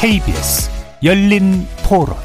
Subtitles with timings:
[0.00, 0.70] KBS
[1.04, 2.16] 열린 토론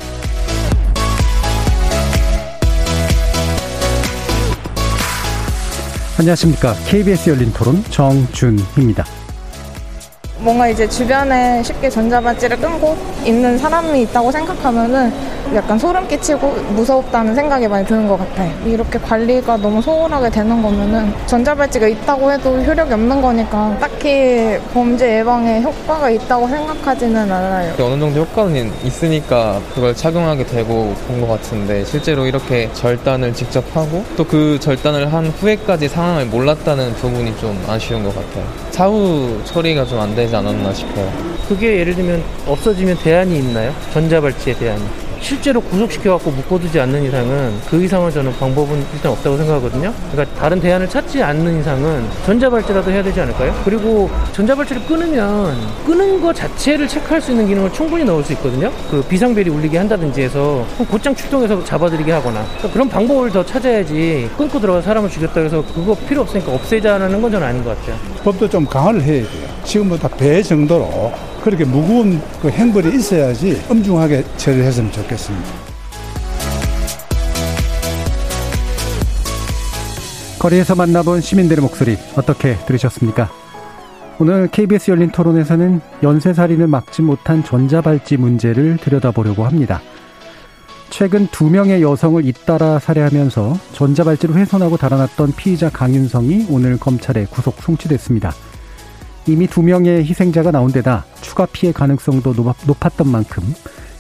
[6.18, 6.74] 안녕하십니까.
[6.88, 9.04] KBS 열린 토론 정준희입니다.
[10.38, 15.12] 뭔가 이제 주변에 쉽게 전자발찌를 끊고 있는 사람이 있다고 생각하면은
[15.54, 18.52] 약간 소름 끼치고 무섭다는 생각이 많이 드는 것 같아요.
[18.66, 25.62] 이렇게 관리가 너무 소홀하게 되는 거면은 전자발찌가 있다고 해도 효력이 없는 거니까 딱히 범죄 예방에
[25.62, 27.74] 효과가 있다고 생각하지는 않아요.
[27.80, 34.04] 어느 정도 효과는 있으니까 그걸 착용하게 되고 본 것 같은데 실제로 이렇게 절단을 직접 하고
[34.18, 38.44] 또 그 절단을 한 후에까지 상황을 몰랐다는 부분이 좀 아쉬운 것 같아요.
[38.72, 41.10] 사후 처리가 좀 안 되지 않았나 싶어요.
[41.48, 43.72] 그게 예를 들면 없어지면 대안이 있나요?
[43.94, 44.82] 전자발찌에 대안이.
[45.20, 49.94] 실제로 구속시켜갖고 묶어두지 않는 이상은 그 이상은 저는 방법은 일단 없다고 생각하거든요.
[50.12, 53.54] 그러니까 다른 대안을 찾지 않는 이상은 전자발찌라도 해야 되지 않을까요?
[53.64, 55.56] 그리고 전자발찌를 끊으면
[55.86, 58.72] 끊은 거 자체를 체크할 수 있는 기능을 충분히 넣을 수 있거든요.
[58.90, 64.60] 그 비상벨이 울리게 한다든지 해서 곧장 출동해서 잡아들이게 하거나 그러니까 그런 방법을 더 찾아야지 끊고
[64.60, 67.98] 들어가 사람을 죽였다 해서 그거 필요 없으니까 없애자는 건 저는 아닌 것 같아요.
[68.24, 69.48] 법도 좀 강화를 해야 돼요.
[69.64, 71.12] 지금보다 배 정도로
[71.46, 75.48] 그렇게 무거운 그 행벌이 있어야지 엄중하게 처리를 했으면 좋겠습니다.
[80.40, 83.30] 거리에서 만나본 시민들의 목소리 어떻게 들으셨습니까?
[84.18, 89.82] 오늘 KBS 열린 토론에서는 연쇄살인을 막지 못한 전자발찌 문제를 들여다보려고 합니다.
[90.90, 98.34] 최근 두 명의 여성을 잇따라 살해하면서 전자발찌를 훼손하고 달아났던 피의자 강윤성이 오늘 검찰에 구속 송치됐습니다.
[99.28, 102.34] 이미 두 명의 희생자가 나온 데다 추가 피해 가능성도
[102.68, 103.44] 높았던 만큼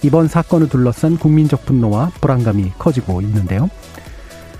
[0.03, 3.69] 이번 사건을 둘러싼 국민적 분노와 불안감이 커지고 있는데요.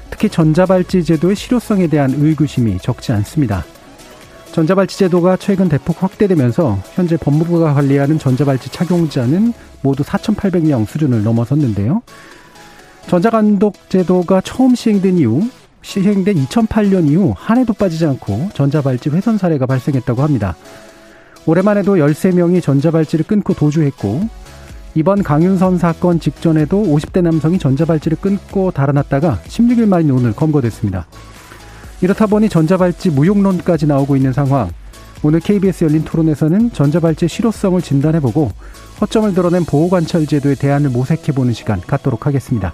[0.09, 3.64] 특히 전자발찌 제도의 실효성에 대한 의구심이 적지 않습니다.
[4.54, 12.02] 전자발찌 제도가 최근 대폭 확대되면서 현재 법무부가 관리하는 전자발찌 착용자는 모두 4,800명 수준을 넘어섰는데요.
[13.08, 15.48] 전자감독 제도가 처음 시행된 이후
[15.86, 20.56] 시행된 2008년 이후 한 해도 빠지지 않고 전자발찌 훼손 사례가 발생했다고 합니다.
[21.46, 24.28] 올해만 해도 13명이 전자발찌를 끊고 도주했고
[24.96, 31.06] 이번 강윤선 사건 직전에도 50대 남성이 전자발찌를 끊고 달아났다가 16일 만인 오늘 검거됐습니다.
[32.02, 34.72] 이렇다 보니 전자발찌 무용론까지 나오고 있는 상황.
[35.22, 38.52] 오늘 KBS 열린 토론에서는 전자발찌의 실효성을 진단해보고
[39.02, 42.73] 허점을 드러낸 보호관찰 제도의 대안을 모색해보는 시간 갖도록 하겠습니다.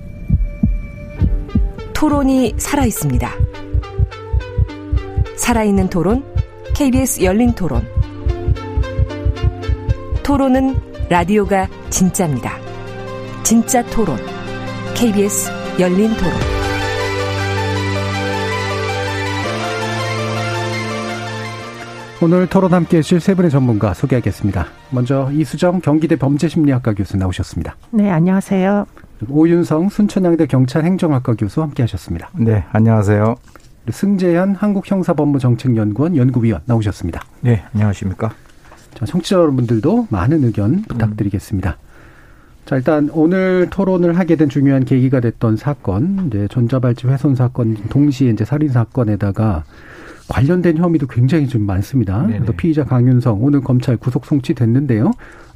[2.01, 3.29] 토론이 살아 있습니다.
[5.37, 6.23] 살아있는 토론,
[6.73, 7.87] KBS 열린 토론.
[10.23, 10.75] 토론은
[11.11, 12.57] 라디오가 진짜입니다.
[13.43, 14.17] 진짜 토론,
[14.95, 16.33] KBS 열린 토론.
[22.23, 24.65] 오늘 토론 함께 해주실 세 분의 전문가 소개하겠습니다.
[24.89, 27.75] 먼저 이수정 경기대 범죄심리학과 교수 나오셨습니다.
[27.91, 28.87] 네, 안녕하세요.
[29.29, 32.29] 오윤성 순천향대 경찰 행정학과 교수 함께 하셨습니다.
[32.33, 33.35] 네, 안녕하세요.
[33.89, 37.21] 승재현 한국형사법무정책연구원 연구위원 나오셨습니다.
[37.41, 38.33] 네, 안녕하십니까.
[38.93, 41.71] 자, 청취자 여러분들도 많은 의견 부탁드리겠습니다.
[41.71, 41.91] 음.
[42.65, 48.29] 자, 일단 오늘 토론을 하게 된 중요한 계기가 됐던 사건, 이제 전자발찌 훼손 사건, 동시에
[48.29, 49.63] 이제 살인 사건에다가
[50.29, 52.25] 관련된 혐의도 굉장히 좀 많습니다.
[52.25, 55.11] 그래서 피의자 강윤성 오늘 검찰 구속 송치됐는데요.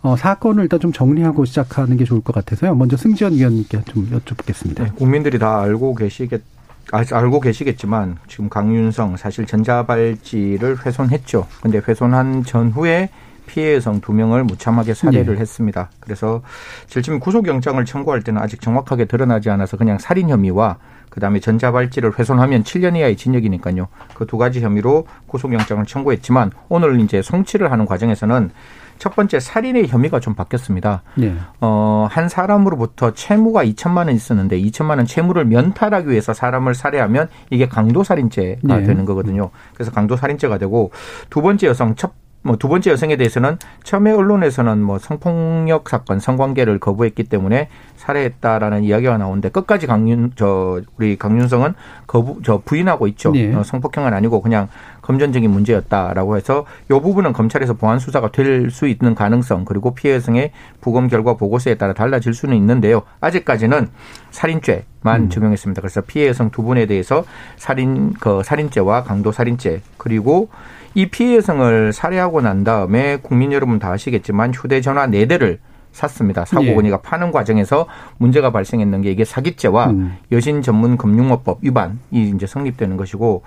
[0.06, 2.76] 어, 사건을 일단 좀 정리하고 시작하는 게 좋을 것 같아서요.
[2.76, 4.84] 먼저 승지원 위원님께 좀 여쭙겠습니다.
[4.84, 6.44] 네, 국민들이 다 알고 계시겠
[6.92, 11.48] 알고 계시겠지만 지금 강윤성 사실 전자발찌를 훼손했죠.
[11.64, 13.10] 근데 훼손한 전후에
[13.48, 15.42] 피해 여성 두 명을 무참하게 살해를 네.
[15.42, 15.90] 했습니다.
[16.00, 16.44] 그래서
[16.86, 20.78] 실제 구속영장을 청구할 때는 아직 정확하게 드러나지 않아서 그냥 살인 혐의와
[21.10, 23.88] 그다음에 전자발찌를 훼손하면 7년 이하의 징역이니까요.
[24.14, 28.52] 그 두 가지 혐의로 구속영장을 청구했지만 오늘 이제 송치를 하는 과정에서는
[28.98, 31.04] 첫 번째 살인의 혐의가 좀 바뀌었습니다.
[31.16, 31.36] 네.
[31.62, 37.68] 어, 한 사람으로부터 채무가 2천만 원 있었는데 2천만 원 채무를 면탈하기 위해서 사람을 살해하면 이게
[37.68, 38.84] 강도 살인죄가 네.
[38.84, 39.50] 되는 거거든요.
[39.74, 40.92] 그래서 강도 살인죄가 되고
[41.30, 42.14] 두 번째 여성 첫
[42.46, 49.50] 뭐두 번째 여성에 대해서는 처음에 언론에서는 뭐 성폭력 사건, 성관계를 거부했기 때문에 살해했다라는 이야기가 나오는데
[49.50, 51.74] 끝까지 강윤 저 우리 강윤성은
[52.06, 53.34] 거부 저 부인하고 있죠.
[53.36, 53.54] 예.
[53.54, 54.70] 어, 성폭행은 아니고 그냥
[55.06, 60.52] 금전적인 문제였다라고 해서 이 부분은 검찰에서 보안 수사가 될 수 있는 가능성 그리고 피해 여성의
[60.82, 63.04] 부검 결과 보고서에 따라 달라질 수는 있는데요.
[63.22, 63.88] 아직까지는
[64.32, 65.30] 살인죄만 음.
[65.30, 65.82] 적용했습니다.
[65.82, 67.24] 그래서 피해 여성 두 분에 대해서
[67.58, 70.50] 살인 그 살인죄와 강도 살인죄 그리고
[70.94, 75.60] 이 피해 여성을 살해하고 난 다음에 국민 여러분 다 아시겠지만 휴대전화 네 대를
[75.92, 76.44] 샀습니다.
[76.44, 76.76] 사고 예.
[76.76, 77.88] 건이가 파는 과정에서
[78.18, 80.18] 문제가 발생했는 게 이게 사기죄와 음.
[80.32, 83.44] 여신 전문 금융업법 위반이 이제 성립되는 것이고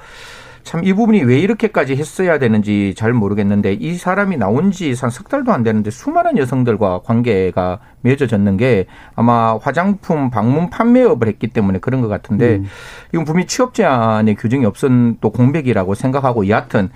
[0.68, 5.28] 참 이 부분이 왜 이렇게까지 했어야 되는지 잘 모르겠는데 이 사람이 나온 지 한 석
[5.28, 8.86] 달도 안 되는데 수많은 여성들과 관계가 맺어졌는 게
[9.16, 12.66] 아마 화장품 방문 판매업을 했기 때문에 그런 것 같은데 음.
[13.12, 16.90] 이건 분명히 취업 제한의 규정이 없은 또 공백이라고 생각하고 여하튼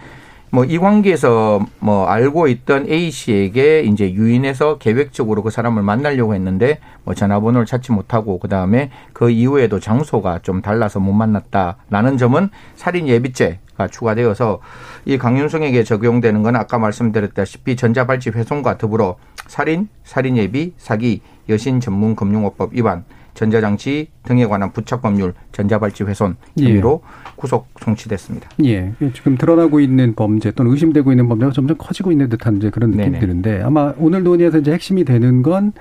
[0.54, 6.78] 뭐 이 관계에서 뭐 알고 있던 A 씨에게 이제 유인해서 계획적으로 그 사람을 만나려고 했는데
[7.04, 13.08] 뭐 전화번호를 찾지 못하고 그 다음에 그 이후에도 장소가 좀 달라서 못 만났다라는 점은 살인
[13.08, 14.60] 예비죄 가 추가되어서
[15.06, 19.16] 이 강윤성에게 적용되는 건 아까 말씀드렸다시피 전자발찌 훼손과 더불어
[19.46, 27.02] 살인, 살인 예비, 사기, 여신 전문 금융업법 위반, 전자장치 등에 관한 부착법률 전자발찌 훼손 혐의로
[27.36, 28.48] 구속 송치됐습니다.
[28.64, 32.90] 예, 지금 드러나고 있는 범죄 또는 의심되고 있는 범죄가 점점 커지고 있는 듯한 이제 그런
[32.90, 33.18] 느낌이 네네.
[33.20, 35.72] 드는데 아마 오늘 논의에서 이제 핵심이 되는 건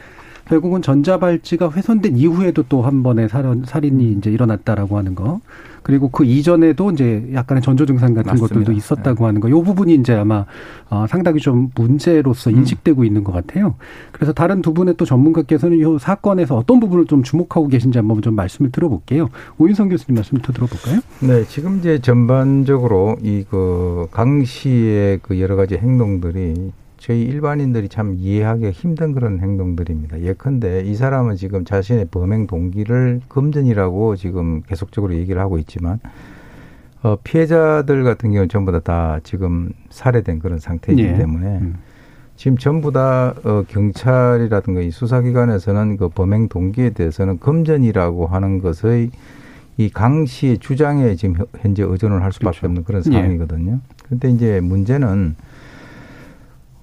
[0.52, 5.40] 결국은 전자발찌가 훼손된 이후에도 또 한 번의 살인, 살인이 이제 일어났다라고 하는 거.
[5.82, 8.54] 그리고 그 이전에도 이제 약간의 전조 증상 같은 맞습니다.
[8.56, 9.50] 것들도 있었다고 하는 거.
[9.50, 10.46] 요 부분이 이제 아마
[10.90, 12.58] 어, 상당히 좀 문제로서 음.
[12.58, 13.76] 인식되고 있는 것 같아요.
[14.12, 18.36] 그래서 다른 두 분의 또 전문가께서는 이 사건에서 어떤 부분을 좀 주목하고 계신지 한번 좀
[18.36, 19.30] 말씀을 들어볼게요.
[19.58, 21.00] 오윤성 교수님 말씀을 더 들어볼까요?
[21.22, 26.72] 네, 지금 이제 전반적으로 이 그 강 씨의 그 여러 가지 행동들이
[27.02, 30.22] 저희 일반인들이 참 이해하기 힘든 그런 행동들입니다.
[30.22, 36.00] 예컨대 이 사람은 지금 자신의 범행 동기를 금전이라고 지금 계속적으로 얘기를 하고 있지만
[37.02, 41.16] 어, 피해자들 같은 경우는 전부 다, 다 지금 살해된 그런 상태이기 예.
[41.16, 41.76] 때문에 음.
[42.36, 49.10] 지금 전부 다 어, 경찰이라든가 이 수사기관에서는 그 범행 동기에 대해서는 금전이라고 하는 것의
[49.78, 52.68] 이강 씨의 주장에 지금 현- 현재 의존을 할 수밖에 그렇죠.
[52.68, 53.12] 없는 그런 예.
[53.12, 53.80] 상황이거든요.
[54.06, 55.36] 그런데 이제 문제는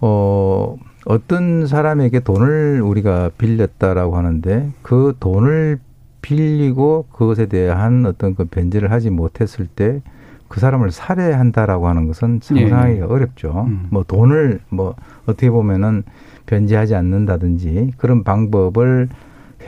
[0.00, 5.80] 어 어떤 사람에게 돈을 우리가 빌렸다라고 하는데 그 돈을
[6.22, 10.00] 빌리고 그것에 대한 어떤 그 변제를 하지 못했을 때
[10.48, 13.66] 그 사람을 살해한다라고 하는 것은 상상하기가 어렵죠.
[13.68, 13.86] 음.
[13.90, 14.94] 뭐 돈을 뭐
[15.26, 16.02] 어떻게 보면은
[16.46, 19.10] 변제하지 않는다든지 그런 방법을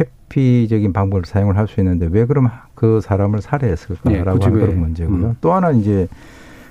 [0.01, 4.67] 회피적인 방법을 사용을 할 수 있는데 왜 그럼 그 사람을 살해했을까라고 예, 굳이 하는 왜?
[4.67, 5.27] 그런 문제고요.
[5.27, 5.37] 음.
[5.43, 6.09] 또 하나 이제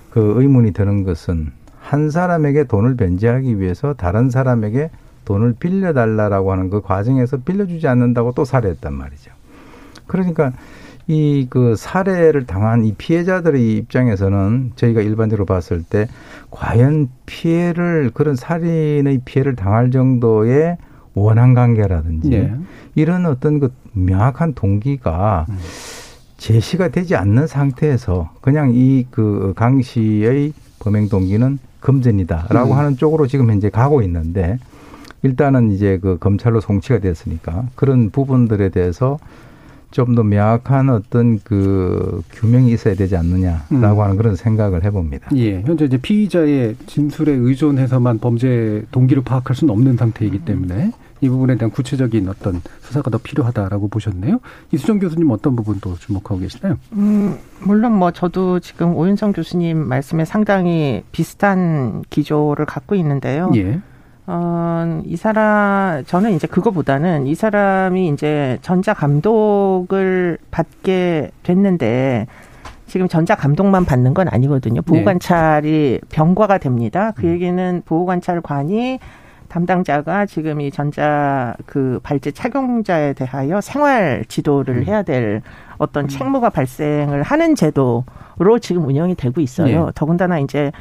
[0.10, 1.52] 그 의문이 드는 것은
[1.90, 4.92] 한 사람에게 돈을 변제하기 위해서 다른 사람에게
[5.26, 9.32] 돈을 빌려달라라고 하는 그 과정에서 빌려주지 않는다고 또 살해했단 말이죠.
[10.06, 10.52] 그러니까
[11.08, 16.08] 이 그 살해를 당한 이 피해자들의 입장에서는 저희가 일반적으로 봤을 때
[16.52, 20.78] 과연 피해를 그런 살인의 피해를 당할 정도의
[21.16, 22.54] 원한 관계라든지 예.
[22.94, 25.58] 이런 어떤 그 명확한 동기가 음.
[26.38, 32.78] 제시가 되지 않는 상태에서 그냥 이 그 강 씨의 범행 동기는 금전이다라고 음.
[32.78, 34.58] 하는 쪽으로 지금 현재 가고 있는데
[35.24, 39.20] 일단은 이제 그 검찰로 송치가 됐으니까 그런 부분들에 대해서
[39.92, 44.00] 좀 더 명확한 어떤 그 규명이 있어야 되지 않느냐라고 음.
[44.02, 45.30] 하는 그런 생각을 해봅니다.
[45.36, 51.56] 예, 현재 이제 피의자의 진술에 의존해서만 범죄 동기를 파악할 수는 없는 상태이기 때문에 이 부분에
[51.56, 54.40] 대한 구체적인 어떤 수사가 더 필요하다라고 보셨네요.
[54.72, 56.78] 이수정 교수님 어떤 부분 또 주목하고 계시나요?
[56.94, 63.52] 음, 물론 뭐 저도 지금 오윤성 교수님 말씀에 상당히 비슷한 기조를 갖고 있는데요.
[63.56, 63.80] 예.
[64.32, 72.28] 어, 이 사람, 저는 이제 그거보다는 이 사람이 이제 전자 감독을 받게 됐는데
[72.86, 74.84] 지금 전자 감독만 받는 건 아니거든요.
[74.84, 75.04] 보호 네.
[75.04, 77.12] 관찰이 병과가 됩니다.
[77.16, 79.00] 그 얘기는 보호 관찰관이
[79.50, 85.42] 담당자가 지금 이 전자 그 발제 착용자에 대하여 생활 지도를 해야 될
[85.78, 89.86] 어떤 책무가 발생을 하는 제도로 지금 운영이 되고 있어요.
[89.88, 89.92] 네.
[89.96, 90.72] 더군다나 이제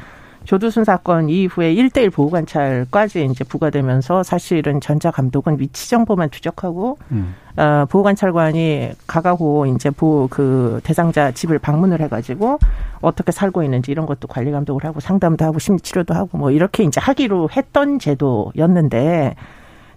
[0.48, 7.34] 조두순 사건 이후에 1대1 보호 관찰까지 이제 부과되면서 사실은 전자 감독은 위치 정보만 추적하고 음.
[7.58, 12.58] 어, 보호 관찰관이 가가고 이제 보호 그 대상자 집을 방문을 해가지고
[13.02, 16.82] 어떻게 살고 있는지 이런 것도 관리 감독을 하고 상담도 하고 심리 치료도 하고 뭐 이렇게
[16.82, 19.34] 이제 하기로 했던 제도였는데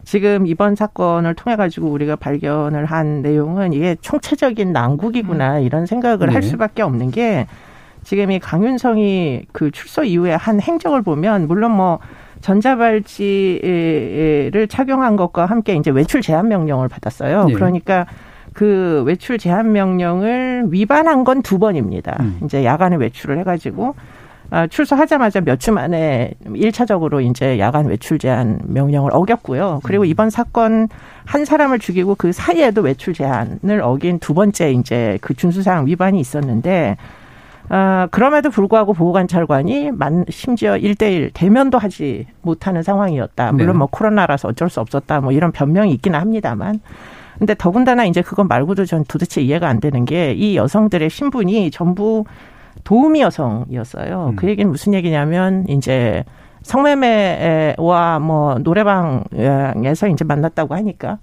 [0.03, 6.41] 지금 이번 사건을 통해 가지고 우리가 발견을 한 내용은 이게 총체적인 난국이구나 이런 생각을 할
[6.41, 6.47] 네.
[6.49, 7.47] 수밖에 없는 게
[8.03, 11.99] 지금 이 강윤성이 그 출소 이후에 한 행적을 보면 물론 뭐
[13.31, 17.45] 전자발찌를 착용한 것과 함께 이제 외출 제한 명령을 받았어요.
[17.45, 17.53] 네.
[17.53, 18.05] 그러니까
[18.53, 22.17] 그 외출 제한 명령을 위반한 건 두 번입니다.
[22.19, 22.39] 음.
[22.43, 23.95] 이제 야간에 외출을 해가지고
[24.49, 29.79] 아, 출소하자마자 몇 주 만에 일차적으로 이제 야간 외출 제한 명령을 어겼고요.
[29.83, 30.89] 그리고 이번 사건
[31.23, 36.97] 한 사람을 죽이고 그 사이에도 외출 제한을 어긴 두 번째 이제 그 준수사항 위반이 있었는데
[37.73, 43.53] 아, 그럼에도 불구하고 보호관찰관이 만, 심지어 일대일 대면도 하지 못하는 상황이었다.
[43.53, 43.77] 물론 네.
[43.77, 45.21] 뭐 코로나라서 어쩔 수 없었다.
[45.21, 46.81] 뭐 이런 변명이 있기는 합니다만.
[47.39, 52.25] 근데 더군다나 이제 그건 말고도 전 도대체 이해가 안 되는 게 이 여성들의 신분이 전부
[52.83, 54.27] 도우미 여성이었어요.
[54.31, 54.35] 음.
[54.35, 56.25] 그 얘기는 무슨 얘기냐면 이제
[56.63, 61.19] 성매매와 뭐 노래방에서 이제 만났다고 하니까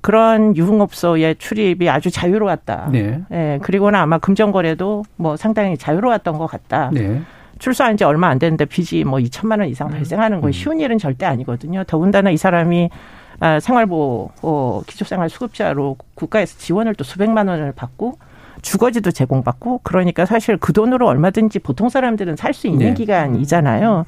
[0.00, 2.88] 그런 유흥업소의 출입이 아주 자유로웠다.
[2.92, 3.20] 네.
[3.32, 6.90] 예, 그리고는 아마 금전거래도 뭐 상당히 자유로웠던 것 같다.
[6.92, 7.22] 네.
[7.58, 11.24] 출소한 지 얼마 안 됐는데 빚이 뭐 2천만 원 이상 발생하는 건 쉬운 일은 절대
[11.24, 11.84] 아니거든요.
[11.86, 12.90] 더군다나 이 사람이
[13.40, 18.18] 아, 생활보호 어, 기초생활 수급자로 국가에서 지원을 또 수백만 원을 받고
[18.62, 22.94] 주거지도 제공받고 그러니까 사실 그 돈으로 얼마든지 보통 사람들은 살 수 있는 네.
[22.94, 24.06] 기간이잖아요.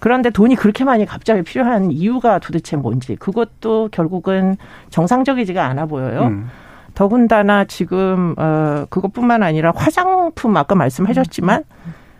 [0.00, 4.56] 그런데 돈이 그렇게 많이 갑자기 필요한 이유가 도대체 뭔지 그것도 결국은
[4.90, 6.28] 정상적이지가 않아 보여요.
[6.28, 6.48] 음.
[6.94, 11.64] 더군다나 지금 어 그것뿐만 아니라 화장품 아까 말씀하셨지만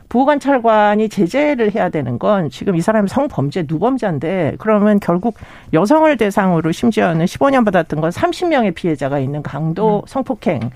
[0.09, 5.35] 보호관찰관이 제재를 해야 되는 건 지금 이 사람이 성범죄 누범자인데 그러면 결국
[5.73, 10.71] 여성을 대상으로 심지어는 15년 받았던 건 30명의 피해자가 있는 강도 성폭행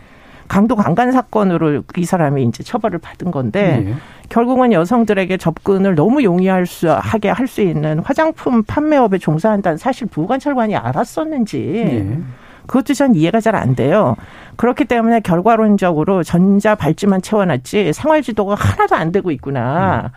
[0.48, 3.94] 강도 강간 사건으로 이 사람이 이제 처벌을 받은 건데 네.
[4.32, 10.74] 결국은 여성들에게 접근을 너무 용이할 수 하게 할 수 있는 화장품 판매업에 종사한다는 사실 보호관찰관이
[10.74, 12.18] 알았었는지 네.
[12.66, 14.16] 그것도 전 이해가 잘 안 돼요.
[14.56, 20.12] 그렇기 때문에 결과론적으로 전자 발찌만 채워놨지 생활 지도가 하나도 안 되고 있구나.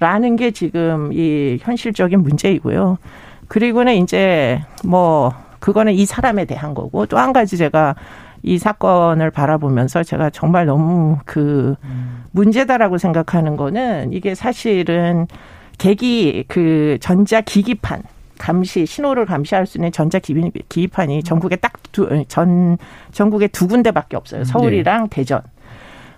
[0.00, 2.98] 라는 게 지금 이 현실적인 문제이고요.
[3.46, 7.94] 그리고는 이제 뭐 그거는 이 사람에 대한 거고 또 한 가지 제가
[8.42, 11.76] 이 사건을 바라보면서 제가 정말 너무 그
[12.32, 15.26] 문제다라고 생각하는 거는 이게 사실은
[15.78, 18.02] 계기 그 전자 기기판
[18.38, 22.78] 감시 신호를 감시할 수 있는 전자 기기, 기기판이 전국에 딱 두 전
[23.12, 24.44] 전국에 두 군데밖에 없어요.
[24.44, 25.40] 서울이랑 대전.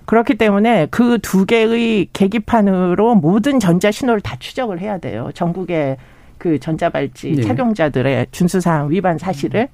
[0.07, 5.31] 그렇기 때문에 그 두 개의 계기판으로 모든 전자 신호를 다 추적을 해야 돼요.
[5.35, 5.97] 전국의
[6.39, 7.43] 그 전자발찌 네.
[7.43, 9.69] 착용자들의 준수사항 위반 사실을.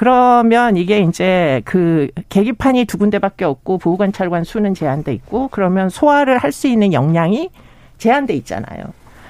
[0.00, 6.52] 그러면 이게 이제 그 계기판이 두 군데밖에 없고 보호관찰관 수는 제한돼 있고 그러면 소화를 할
[6.52, 7.50] 수 있는 역량이
[7.98, 8.82] 제한돼 있잖아요.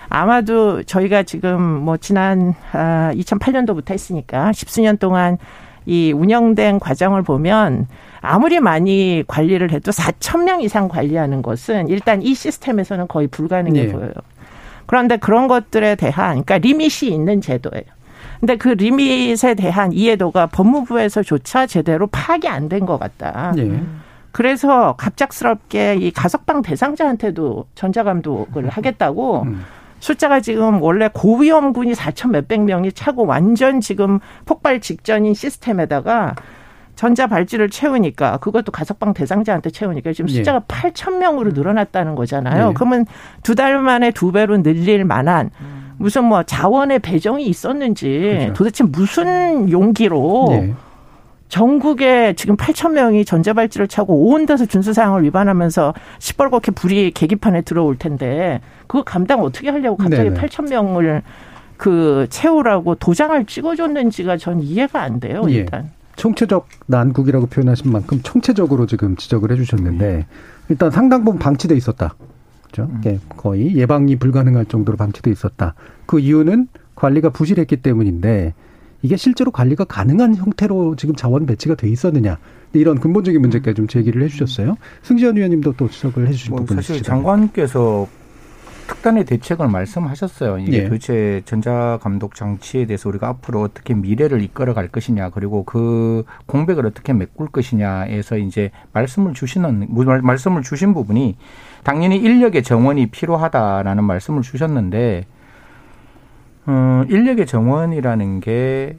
[0.09, 5.39] 아마도 저희가 지금 뭐 지난 아 2008년도부터 했으니까 십수년 동안
[5.87, 7.89] 이 운영된 과정을 보면
[8.21, 13.93] 아무리 많이 관리를 해도 4천 명 이상 관리하는 것은 일단 이 시스템에서는 거의 불가능해 네.
[13.93, 14.13] 보여요.
[14.87, 18.00] 그런데 그런 것들에 대한 그러니까 리밋이 있는 제도예요.
[18.41, 23.53] 근데 그 리밋에 대한 이해도가 법무부에서조차 제대로 파악이 안 된 것 같다.
[23.57, 23.83] 네.
[24.33, 29.65] 그래서 갑작스럽게 이 가석방 대상자한테도 전자감독을 하겠다고 음.
[29.99, 36.35] 숫자가 지금 원래 고위험군이 4천 몇백 명이 차고 완전 지금 폭발 직전인 시스템에다가
[36.95, 40.35] 전자 발찌를 채우니까 그것도 가석방 대상자한테 채우니까 지금 예.
[40.35, 42.69] 숫자가 8천 명으로 늘어났다는 거잖아요.
[42.69, 42.75] 네.
[42.75, 43.05] 그러면
[43.43, 45.51] 두 달 만에 두 배로 늘릴 만한
[46.01, 48.53] 무슨 뭐 자원의 배정이 있었는지 그렇죠.
[48.55, 50.75] 도대체 무슨 용기로 네.
[51.49, 58.63] 전국에 지금 8천 명이 전자발찌를 차고 온 데서 준수사항을 위반하면서 시뻘겋게 불이 계기판에 들어올 텐데
[58.87, 60.41] 그거 감당 어떻게 하려고 갑자기 네네.
[60.41, 61.23] 8천 명을
[61.77, 65.53] 그 채우라고 도장을 찍어줬는지가 전 이해가 안 돼요 예.
[65.53, 65.91] 일단.
[66.17, 70.25] 총체적 난국이라고 표현하신 만큼 총체적으로 지금 지적을 해주셨는데
[70.71, 72.15] 일단 상당 부분 방치돼 있었다.
[72.71, 72.91] 그렇죠?
[73.07, 75.75] 예, 거의 예방이 불가능할 정도로 방치돼 있었다.
[76.07, 78.55] 그 이유는 관리가 부실했기 때문인데
[79.03, 82.39] 이게 실제로 관리가 가능한 형태로 지금 자원 배치가 돼 있었느냐
[82.73, 84.77] 이런 근본적인 문제까지 좀 제기를 해주셨어요.
[85.03, 87.15] 승지현 의원님도 또 지적을 해주신 뭐 부분이 사실 있으시다.
[87.15, 88.07] 장관께서
[88.87, 90.59] 특단의 대책을 말씀하셨어요.
[90.59, 90.85] 이게 예.
[90.85, 96.85] 도대체 전자 감독 장치에 대해서 우리가 앞으로 어떻게 미래를 이끌어 갈 것이냐, 그리고 그 공백을
[96.87, 101.37] 어떻게 메꿀 것이냐에서 이제 말씀을 주시는 말- 말씀을 주신 부분이
[101.83, 105.27] 당연히 인력의 정원이 필요하다라는 말씀을 주셨는데
[106.67, 108.97] 어, 인력의 정원이라는 게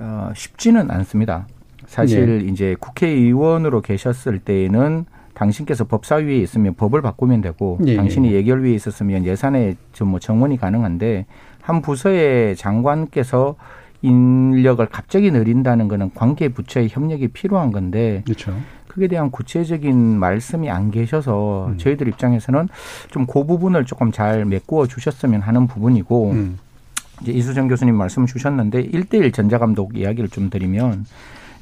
[0.00, 1.46] 어, 쉽지는 않습니다.
[1.86, 5.04] 사실 이제 국회의원으로 계셨을 때에는
[5.34, 8.34] 당신께서 법사위에 있으면 법을 바꾸면 되고 예, 당신이 예.
[8.36, 11.26] 예결위에 있었으면 예산에 좀뭐 정원이 가능한데
[11.60, 13.56] 한 부서의 장관께서
[14.02, 18.54] 인력을 갑자기 늘린다는 거는 관계 부처의 협력이 필요한 건데 그렇죠.
[18.94, 21.78] 그에 대한 구체적인 말씀이 안 계셔서 음.
[21.78, 22.68] 저희들 입장에서는
[23.10, 26.58] 좀 그 부분을 조금 잘 메꾸어 주셨으면 하는 부분이고 음.
[27.22, 31.06] 이제 이수정 교수님 말씀 주셨는데 일대일 전자감독 이야기를 좀 드리면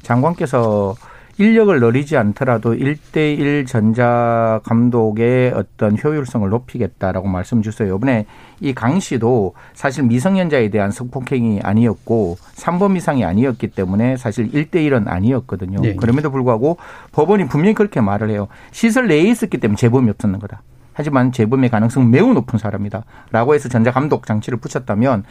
[0.03, 0.95] 장관께서
[1.37, 7.95] 인력을 늘리지 않더라도 일대일 전자 감독의 어떤 효율성을 높이겠다라고 말씀 주세요.
[7.95, 8.25] 이번에
[8.61, 15.81] 이 강 씨도 사실 미성년자에 대한 성폭행이 아니었고 3번 이상이 아니었기 때문에 사실 일대일은 아니었거든요.
[15.81, 15.95] 네.
[15.95, 16.77] 그럼에도 불구하고
[17.11, 18.47] 법원이 분명히 그렇게 말을 해요.
[18.71, 20.61] 시설 내에 있었기 때문에 재범이 없었는 거다.
[20.93, 23.03] 하지만 재범의 가능성은 매우 높은 사람이다.
[23.31, 25.23] 라고 해서 전자 감독 장치를 붙였다면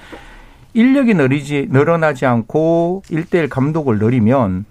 [0.75, 4.65] 인력이 늘리지, 늘어나지 않고 일대일 감독을 늘리면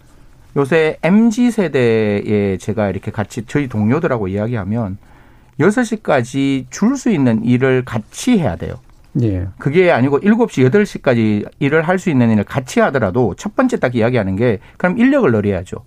[0.58, 4.98] 요새 MZ 세대에 제가 이렇게 같이 저희 동료들하고 이야기하면
[5.60, 8.75] 6시까지 줄 수 있는 일을 같이 해야 돼요.
[9.22, 9.48] 예.
[9.58, 14.36] 그게 아니고 7시, 8시까지 일을 할 수 있는 일을 같이 하더라도 첫 번째 딱 이야기하는
[14.36, 15.77] 게 그럼 인력을 늘려야죠.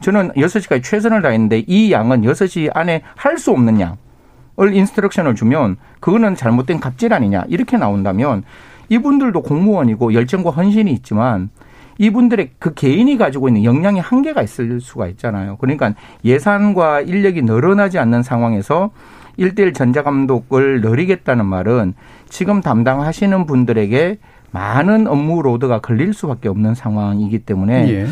[0.00, 6.34] 저는 6시까지 최선을 다했는데 이 양은 6시 안에 할 수 없는 양을 인스트럭션을 주면 그거는
[6.36, 8.44] 잘못된 갑질 아니냐 이렇게 나온다면
[8.88, 11.50] 이분들도 공무원이고 열정과 헌신이 있지만
[11.98, 15.56] 이분들의 그 개인이 가지고 있는 역량의 한계가 있을 수가 있잖아요.
[15.56, 18.90] 그러니까 예산과 인력이 늘어나지 않는 상황에서
[19.36, 21.94] 일대일 전자감독을 늘리겠다는 말은
[22.28, 24.18] 지금 담당하시는 분들에게
[24.50, 28.06] 많은 업무 로드가 걸릴 수밖에 없는 상황이기 때문에 예.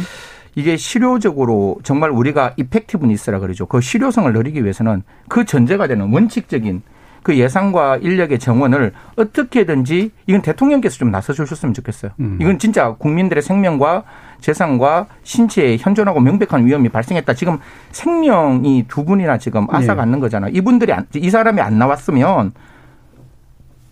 [0.54, 3.66] 이게 실효적으로 정말 우리가 이펙티브니스라 그러죠.
[3.66, 6.82] 그 실효성을 늘리기 위해서는 그 전제가 되는 원칙적인
[7.22, 12.12] 그 예산과 인력의 정원을 어떻게든지 이건 대통령께서 좀 나서 주셨으면 좋겠어요.
[12.20, 12.38] 음.
[12.40, 14.02] 이건 진짜 국민들의 생명과
[14.40, 17.34] 재산과 신체에 현존하고 명백한 위험이 발생했다.
[17.34, 17.58] 지금
[17.92, 19.86] 생명이 두 분이나 지금 앗아 예.
[19.96, 20.50] 갖는 거잖아요.
[20.52, 22.52] 이분들이 안- 이 사람이 안 나왔으면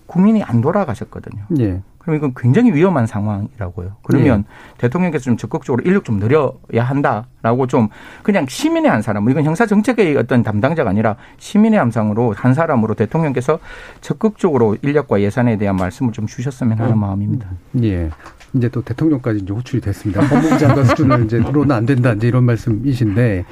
[0.07, 1.45] 국민이 안 돌아가셨거든요.
[1.61, 1.81] 예.
[2.01, 3.97] 그럼 이건 굉장히 위험한 상황이라고요.
[4.03, 4.45] 그러면
[4.79, 6.51] 대통령께서 좀 적극적으로 인력 좀 늘려야
[6.83, 7.89] 한다라고 좀
[8.23, 13.59] 그냥 시민의 한 사람, 이건 형사 정책의 어떤 담당자가 아니라 시민의 함상으로 한 사람으로 대통령께서
[14.01, 17.49] 적극적으로 인력과 예산에 대한 말씀을 좀 주셨으면 하는 마음입니다.
[17.83, 18.11] 예.
[18.55, 20.21] 이제 또 대통령까지 이제 호출이 됐습니다.
[20.29, 23.45] 법무부 장관 수준을 이제 로는 안 된다 이제 이런 말씀이신데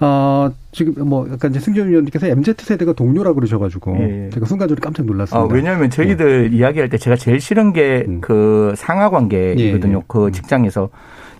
[0.00, 4.30] 어 지금 뭐 약간 이제 승준 위원님께서 MZ 세대가 동료라 그러셔가지고 예, 예.
[4.30, 5.54] 제가 순간적으로 깜짝 아, 놀랐습니다.
[5.54, 8.20] 왜냐하면 저희들 이야기할 때 제가 제일 싫은 게 음.
[8.20, 9.96] 그 상하 관계이거든요.
[9.96, 10.04] 예, 예.
[10.06, 10.90] 그 직장에서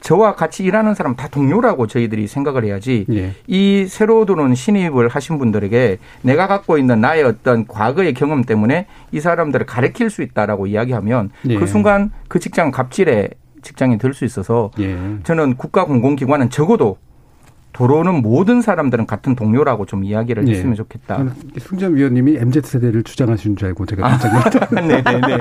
[0.07, 3.33] 저와 같이 일하는 사람 다 동료라고 저희들이 생각을 해야지 예.
[3.49, 9.19] 이 새로 들어온 신입을 하신 분들에게 내가 갖고 있는 나의 어떤 과거의 경험 때문에 이
[9.19, 11.59] 사람들을 가르칠 수 있다라고 이야기하면 예.
[11.59, 13.31] 그 순간 그 직장 갑질의
[13.62, 14.97] 직장이 될 수 있어서 예.
[15.25, 16.99] 저는 국가 공공기관은 적어도
[17.76, 20.52] 들어오는 모든 사람들은 같은 동료라고 좀 이야기를 예.
[20.52, 21.26] 했으면 좋겠다.
[21.58, 24.80] 승전 위원님이 MZ 세대를 주장하시는 줄 알고 제가 깜짝 놀랐다.
[24.80, 25.38] 네네네.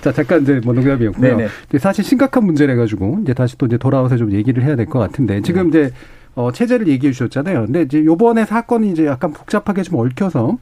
[0.00, 1.36] 자, 잠깐 이제 뭐 농담이었고요.
[1.36, 1.48] 네네.
[1.68, 4.98] 근데 사실 심각한 문제래 가지고 이제 다시 또 이제 돌아와서 좀 얘기를 해야 될 것
[5.00, 5.90] 같은데 지금 이제
[6.36, 7.64] 어 체제를 얘기해 주셨잖아요.
[7.66, 10.58] 근데 이제 요번에 사건이 이제 약간 복잡하게 좀 얽혀서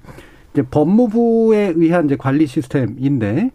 [0.53, 3.50] 이제 법무부에 의한 이제 관리 시스템인데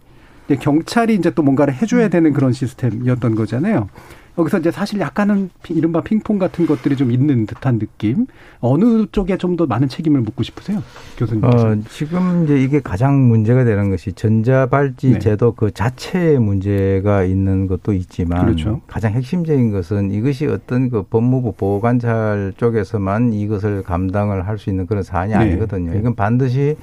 [0.45, 3.89] 이제 경찰이 이제 또 뭔가를 해줘야 되는 그런 시스템이었던 거잖아요.
[4.37, 8.25] 여기서 이제 사실 약간은 피- 이른바 핑퐁 같은 것들이 좀 있는 듯한 느낌.
[8.61, 10.81] 어느 쪽에 좀 더 많은 책임을 묻고 싶으세요,
[11.17, 11.67] 교수님께서?
[11.71, 15.19] 어, 지금 이제 이게 가장 문제가 되는 것이 전자발찌 네.
[15.19, 18.79] 제도 그 자체에 문제가 있는 것도 있지만 그렇죠.
[18.87, 25.03] 가장 핵심적인 것은 이것이 어떤 그 법무부 보호관찰 쪽에서만 이것을 감당을 할 수 있는 그런
[25.03, 25.35] 사안이 네.
[25.37, 25.91] 아니거든요.
[25.93, 25.99] 네.
[25.99, 26.75] 이건 반드시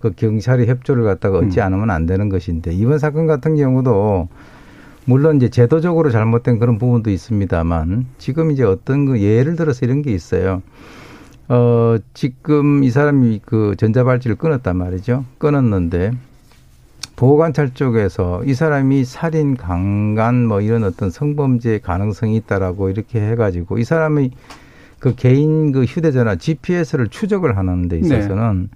[0.00, 1.64] 그 경찰이 협조를 갖다가 얻지 음.
[1.64, 4.28] 않으면 안 되는 것인데 이번 사건 같은 경우도
[5.04, 10.12] 물론 이제 제도적으로 잘못된 그런 부분도 있습니다만 지금 이제 어떤 그 예를 들어서 이런 게
[10.12, 10.62] 있어요.
[11.48, 15.24] 어, 지금 이 사람이 그 전자발찌를 끊었단 말이죠.
[15.38, 16.12] 끊었는데
[17.16, 23.84] 보호관찰 쪽에서 이 사람이 살인, 강간 뭐 이런 어떤 성범죄 가능성이 있다라고 이렇게 해가지고 이
[23.84, 24.30] 사람이
[25.00, 28.68] 그 개인 그 휴대전화 GPS를 추적을 하는 데 있어서는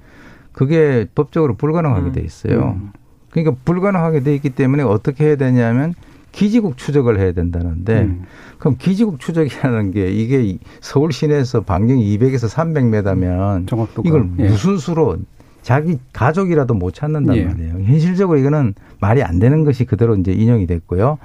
[0.52, 2.76] 그게 법적으로 불가능하게 돼 있어요.
[2.76, 2.90] 음.
[3.30, 5.94] 그러니까 불가능하게 돼 있기 때문에 어떻게 해야 되냐면
[6.34, 8.24] 기지국 추적을 해야 된다는데 음.
[8.58, 14.08] 그럼 기지국 추적이라는 게 이게 서울 시내에서 반경이 200에서 300m면 정확도가.
[14.08, 14.48] 이걸 예.
[14.48, 15.16] 무슨 수로
[15.62, 17.44] 자기 가족이라도 못 찾는단 예.
[17.44, 17.74] 말이에요.
[17.84, 21.18] 현실적으로 이거는 말이 안 되는 것이 그대로 이제 인용이 됐고요.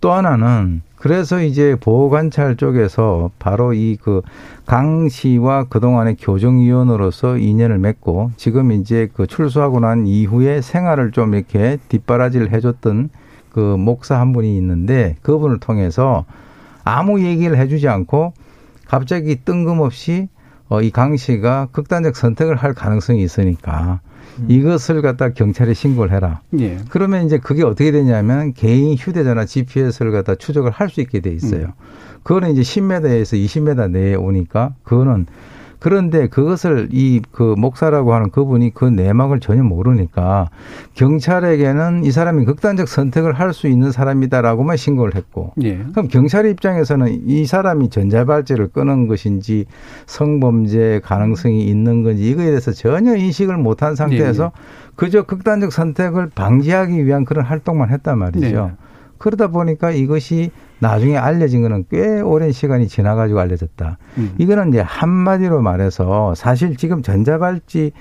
[0.00, 8.72] 또 하나는 그래서 이제 보호관찰 쪽에서 바로 이 그강 씨와 그동안의 교정위원으로서 인연을 맺고 지금
[8.72, 13.10] 이제 그 출소하고 난 이후에 생활을 좀 이렇게 뒷바라지를 해줬던
[13.56, 16.26] 그 목사 한 분이 있는데 그분을 통해서
[16.84, 18.34] 아무 얘기를 해주지 않고
[18.86, 20.28] 갑자기 뜬금없이
[20.68, 24.00] 어, 이 강 씨가 극단적 선택을 할 가능성이 있으니까
[24.48, 26.42] 이것을 갖다 경찰에 신고를 해라.
[26.58, 26.76] 예.
[26.90, 31.68] 그러면 이제 그게 어떻게 되냐면 개인 휴대전화 GPS를 갖다 추적을 할 수 있게 돼 있어요.
[32.24, 35.24] 그거는 이제 10m에서 20m 내에 오니까 그거는
[35.86, 40.50] 그런데 그것을 이 그 목사라고 하는 그분이 그 내막을 전혀 모르니까
[40.94, 45.78] 경찰에게는 이 사람이 극단적 선택을 할 수 있는 사람이다라고만 신고를 했고 예.
[45.92, 49.66] 그럼 경찰 입장에서는 이 사람이 전자발찌를 끄는 것인지
[50.06, 54.60] 성범죄 가능성이 있는 건지 이거에 대해서 전혀 인식을 못한 상태에서 예,
[54.96, 58.66] 그저 극단적 선택을 방지하기 위한 그런 활동만 했단 말이죠.
[58.66, 58.72] 네.
[59.18, 63.98] 그러다 보니까 이것이 나중에 알려진 거는 꽤 오랜 시간이 지나가지고 알려졌다.
[64.18, 64.34] 음.
[64.38, 67.92] 이거는 이제 한마디로 말해서 사실 지금 전자발찌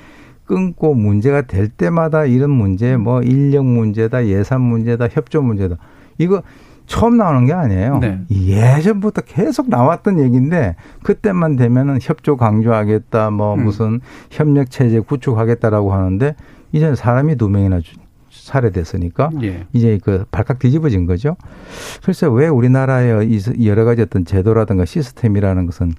[0.46, 5.78] 끊고 문제가 될 때마다 이런 문제, 뭐 인력 문제다, 예산 문제다, 협조 문제다.
[6.18, 6.44] 이거
[6.86, 7.98] 처음 나오는 게 아니에요.
[7.98, 8.20] 네.
[8.30, 13.64] 예전부터 계속 나왔던 얘기인데 그때만 되면은 협조 강조하겠다, 뭐 음.
[13.64, 16.36] 무슨 협력 체제 구축하겠다라고 하는데
[16.74, 17.96] 이제는 사람이 두 명이나 주-
[18.46, 19.66] 살해됐으니까 예.
[19.74, 21.36] 이제 그 발칵 뒤집어진 거죠.
[22.04, 25.94] 글쎄 왜 우리나라의 이 여러 가지 어떤 제도라든가 시스템이라는 것은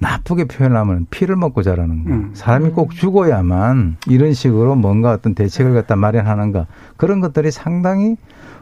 [0.00, 2.10] 나쁘게 표현하면 피를 먹고 자라는 거.
[2.10, 2.30] 음.
[2.34, 6.66] 사람이 꼭 죽어야만 이런 식으로 뭔가 어떤 대책을 갖다 마련하는가.
[6.96, 8.16] 그런 것들이 상당히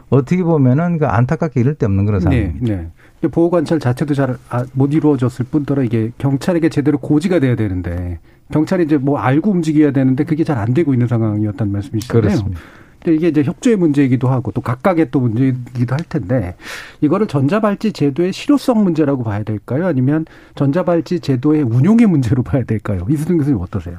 [0.09, 2.65] 어떻게 보면은 그 안타깝게 이를 데 없는 그런 네, 상황입니다.
[2.67, 2.87] 네.
[3.19, 4.37] 근데 보호 관찰 자체도 잘
[4.73, 8.19] 못 이루어졌을 뿐더러 이게 경찰에게 제대로 고지가 돼야 되는데
[8.51, 12.21] 경찰이 이제 뭐 알고 움직여야 되는데 그게 잘 안 되고 있는 상황이었다는 말씀이시잖아요.
[12.21, 12.59] 그렇습니다.
[13.03, 16.55] 근데 이게 이제 협조의 문제이기도 하고 또 각각의 또 문제이기도 할 텐데
[17.01, 19.85] 이거를 전자발찌 제도의 실효성 문제라고 봐야 될까요?
[19.87, 23.05] 아니면 전자발찌 제도의 운용의 문제로 봐야 될까요?
[23.09, 23.97] 이수등 교수님 어떠세요?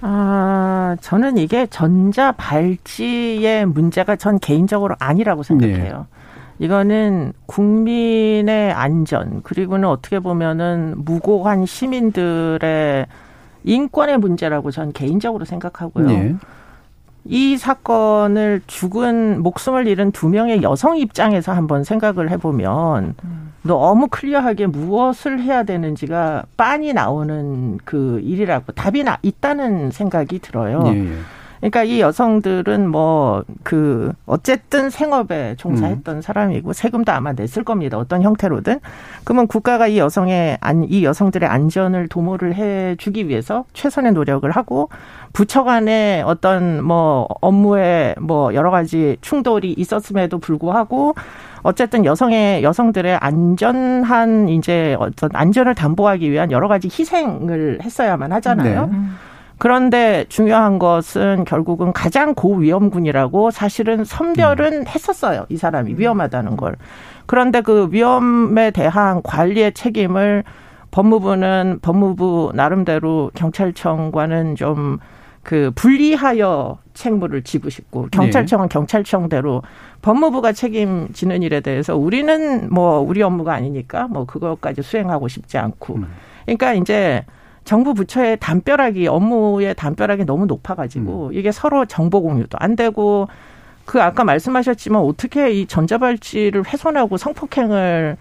[0.00, 6.06] 아, 저는 이게 전자 발찌의 문제가 전 개인적으로 아니라고 생각해요.
[6.58, 13.06] 이거는 국민의 안전, 그리고는 어떻게 보면은 무고한 시민들의
[13.64, 16.10] 인권의 문제라고 전 개인적으로 생각하고요.
[16.10, 16.34] 예.
[17.24, 23.14] 이 사건을 죽은 목숨을 잃은 두 명의 여성 입장에서 한번 생각을 해보면
[23.62, 30.82] 너무 클리어하게 무엇을 해야 되는지가 빤히 나오는 그 일이라고 답이 나 있다는 생각이 들어요.
[30.86, 31.18] 예, 예.
[31.62, 36.20] 그러니까 이 여성들은 뭐 그 어쨌든 생업에 종사했던 음.
[36.20, 37.98] 사람이고 세금도 아마 냈을 겁니다.
[37.98, 38.80] 어떤 형태로든.
[39.24, 44.88] 그러면 국가가 이 여성의 안, 이 여성들의 안전을 도모를 해 주기 위해서 최선의 노력을 하고
[45.32, 51.14] 부처 간에 어떤 뭐 업무에 뭐 여러 가지 충돌이 있었음에도 불구하고
[51.62, 58.86] 어쨌든 여성의 여성들의 안전한 이제 어떤 안전을 담보하기 위한 여러 가지 희생을 했어야만 하잖아요.
[58.86, 58.98] 네.
[59.62, 65.46] 그런데 중요한 것은 결국은 가장 고위험군이라고 사실은 선별은 했었어요.
[65.50, 66.74] 이 사람이 위험하다는 걸.
[67.26, 70.42] 그런데 그 위험에 대한 관리의 책임을
[70.90, 74.98] 법무부는 법무부 나름대로 경찰청과는 좀
[75.42, 79.62] 그 분리하여 책무를 지고 싶고 경찰청은 경찰청대로
[80.00, 85.98] 법무부가 책임지는 일에 대해서 우리는 뭐 우리 업무가 아니니까 뭐 그것까지 수행하고 싶지 않고.
[86.44, 87.24] 그러니까 이제
[87.64, 93.28] 정부 부처의 담벼락이 업무의 담벼락이 너무 높아가지고 이게 서로 정보 공유도 안 되고
[93.84, 98.16] 그 아까 말씀하셨지만 어떻게 이 전자발찌를 훼손하고 성폭행을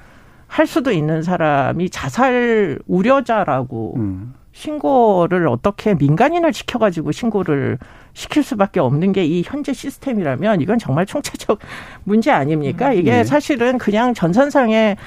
[0.47, 4.33] 할 수도 있는 사람이 자살 우려자라고 음.
[4.51, 7.77] 신고를 어떻게 민간인을 지켜가지고 신고를
[8.13, 11.59] 시킬 수밖에 없는 게 이 현재 시스템이라면 이건 정말 총체적
[12.03, 12.91] 문제 아닙니까?
[12.91, 13.23] 이게 네.
[13.23, 14.97] 사실은 그냥 전선상에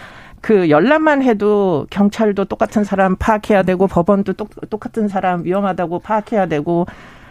[0.45, 6.85] 그 열람만 해도 경찰도 똑같은 사람 파악해야 되고 법원도 똑, 똑같은 사람 위험하다고 파악해야 되고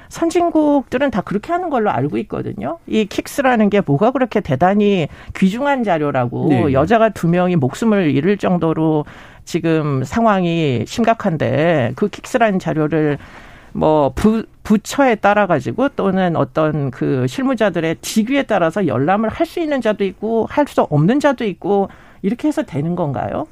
[0.10, 2.80] 선진국들은 다 그렇게 하는 걸로 알고 있거든요.
[2.88, 6.73] 이 킥스라는 게 뭐가 그렇게 대단히 귀중한 자료라고 네.
[6.73, 9.06] 여자가 두 명이 목숨을 잃을 정도로
[9.45, 13.19] 지금 상황이 심각한데 그 킥스라는 자료를
[13.73, 19.82] 뭐 부, 부처에 따라 가지고 또는 어떤 그 실무자들의 직위에 따라서 열람을 할 수 있는
[19.82, 21.89] 자도 있고 할 수 없는 자도 있고
[22.23, 23.45] 이렇게 해서 되는 건가요?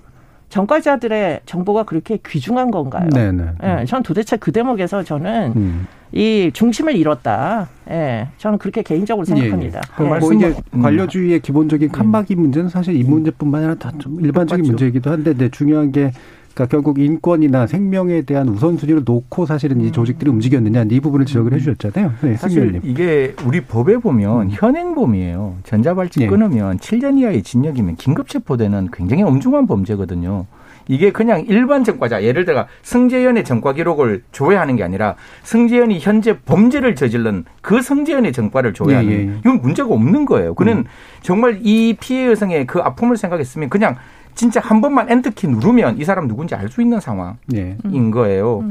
[0.50, 3.08] 전과자들의 정보가 그렇게 귀중한 건가요?
[3.10, 3.44] 네네.
[3.64, 5.88] 예, 전 도대체 그 대목에서 저는 음.
[6.12, 7.70] 이 중심을 잃었다.
[7.90, 9.80] 예, 저는 그렇게 개인적으로 생각합니다.
[10.00, 10.10] 예, 예.
[10.14, 10.20] 예.
[10.20, 10.82] 뭐 이게 음.
[10.82, 14.72] 관료주의의 기본적인 칸막이 문제는 사실 이 문제뿐만 아니라 다 좀 일반적인 맞죠.
[14.72, 16.12] 문제이기도 한데 네, 중요한 게
[16.54, 22.14] 그러니까 결국 인권이나 생명에 대한 우선순위를 놓고 사실은 이 조직들이 움직였느냐 이 부분을 지적을 해주셨잖아요.
[22.22, 22.82] 네, 사실.
[22.84, 25.58] 이게 우리 법에 보면 현행범이에요.
[25.64, 26.28] 전자발찌 예.
[26.28, 30.46] 끊으면 7년 이하의 징역이면 긴급체포되는 굉장히 엄중한 범죄거든요.
[30.88, 36.96] 이게 그냥 일반 전과자, 예를 들어 승재현의 전과 기록을 조회하는 게 아니라 승재현이 현재 범죄를
[36.96, 39.38] 저질른 그 승재현의 전과를 조회하는 예, 예, 예.
[39.40, 40.54] 이건 문제가 없는 거예요.
[40.56, 40.84] 그는 음.
[41.22, 43.96] 정말 이 피해 여성의 그 아픔을 생각했으면 그냥
[44.42, 47.38] 진짜 한 번만 엔터키 누르면 이 사람 누군지 알 수 있는 상황.
[47.46, 47.78] 네.
[47.86, 48.64] 인 거예요.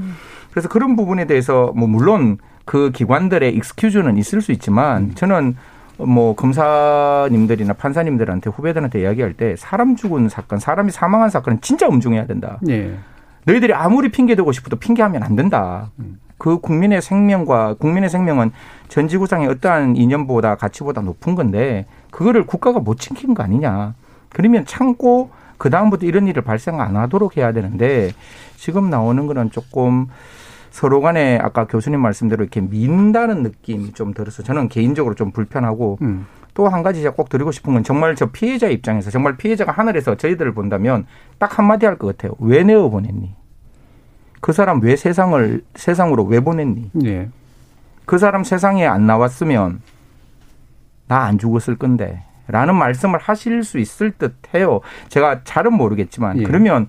[0.51, 5.57] 그래서 그런 부분에 대해서 뭐 물론 그 기관들의 익스큐즈는 있을 수 있지만 저는
[5.99, 12.59] 뭐 검사님들이나 판사님들한테 후배들한테 이야기할 때 사람 죽은 사건, 사람이 사망한 사건은 진짜 엄중해야 된다.
[12.69, 12.97] 예.
[13.45, 15.93] 너희들이 아무리 핑계 대고 싶어도 핑계하면 안 된다.
[16.37, 18.51] 그 국민의 생명과 국민의 생명은
[18.89, 23.95] 전 지구상의 어떠한 이념보다 가치보다 높은 건데 그거를 국가가 못 지킨 거 아니냐.
[24.31, 28.13] 그러면 참고 그 다음부터 이런 일을 발생 안 하도록 해야 되는데
[28.57, 30.07] 지금 나오는 거는 조금
[30.71, 36.27] 서로 간에 아까 교수님 말씀대로 이렇게 민다는 느낌이 좀 들어서 저는 개인적으로 좀 불편하고 음.
[36.55, 40.55] 또한 가지 제가 꼭 드리고 싶은 건 정말 저 피해자 입장에서 정말 피해자가 하늘에서 저희들을
[40.55, 41.07] 본다면
[41.39, 42.35] 딱 한마디 할 것 같아요.
[42.39, 43.35] 왜 내어 보냈니?
[44.41, 46.93] 그 사람 왜 세상을 세상으로 왜 보냈니?
[47.05, 47.29] 예.
[48.07, 49.83] 그 사람 세상에 안 나왔으면
[51.07, 52.23] 나 안 죽었을 건데.
[52.51, 54.81] 라는 말씀을 하실 수 있을 듯 해요.
[55.09, 56.39] 제가 잘은 모르겠지만.
[56.39, 56.43] 예.
[56.43, 56.89] 그러면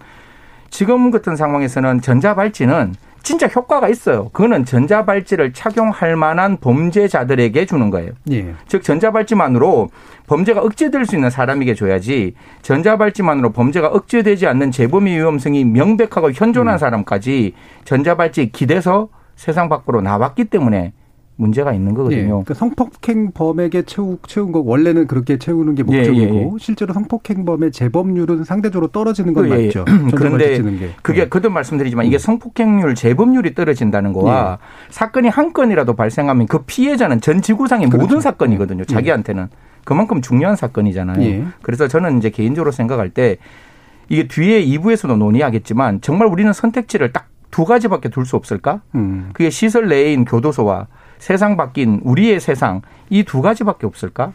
[0.69, 4.29] 지금 같은 상황에서는 전자발찌는 진짜 효과가 있어요.
[4.29, 8.11] 그거는 전자발찌를 착용할 만한 범죄자들에게 주는 거예요.
[8.31, 8.53] 예.
[8.67, 9.89] 즉 전자발찌만으로
[10.27, 17.53] 범죄가 억제될 수 있는 사람에게 줘야지 전자발찌만으로 범죄가 억제되지 않는 재범의 위험성이 명백하고 현존한 사람까지
[17.85, 20.93] 전자발찌에 기대서 세상 밖으로 나왔기 때문에
[21.35, 21.95] 문제가 있는 예.
[21.95, 22.27] 거거든요.
[22.43, 26.49] 그러니까 성폭행범에게 채우, 채운 거 원래는 그렇게 채우는 게 예, 목적이고 예, 예.
[26.59, 29.85] 실제로 성폭행범의 재범률은 상대적으로 떨어지는 건 그, 예, 맞죠.
[29.89, 30.11] 예.
[30.15, 30.61] 그런데.
[31.01, 31.27] 그게 예.
[31.27, 37.87] 그도 말씀드리지만 이게 성폭행률 재범률이 떨어진다는 거와 사건이 한 건이라도 발생하면 그 피해자는 전 지구상의
[37.87, 38.03] 그렇죠.
[38.05, 38.85] 모든 사건이거든요.
[38.85, 39.47] 자기한테는
[39.83, 41.21] 그만큼 중요한 사건이잖아요.
[41.25, 41.43] 예.
[41.61, 43.37] 그래서 저는 이제 개인적으로 생각할 때
[44.09, 48.81] 이게 뒤에 2부에서도 논의하겠지만 정말 우리는 선택지를 딱 두 가지밖에 둘 수 없을까?
[48.95, 49.29] 음.
[49.33, 50.87] 그게 시설 내인 교도소와
[51.21, 54.33] 세상 바뀐 우리의 세상 이 두 가지밖에 없을까?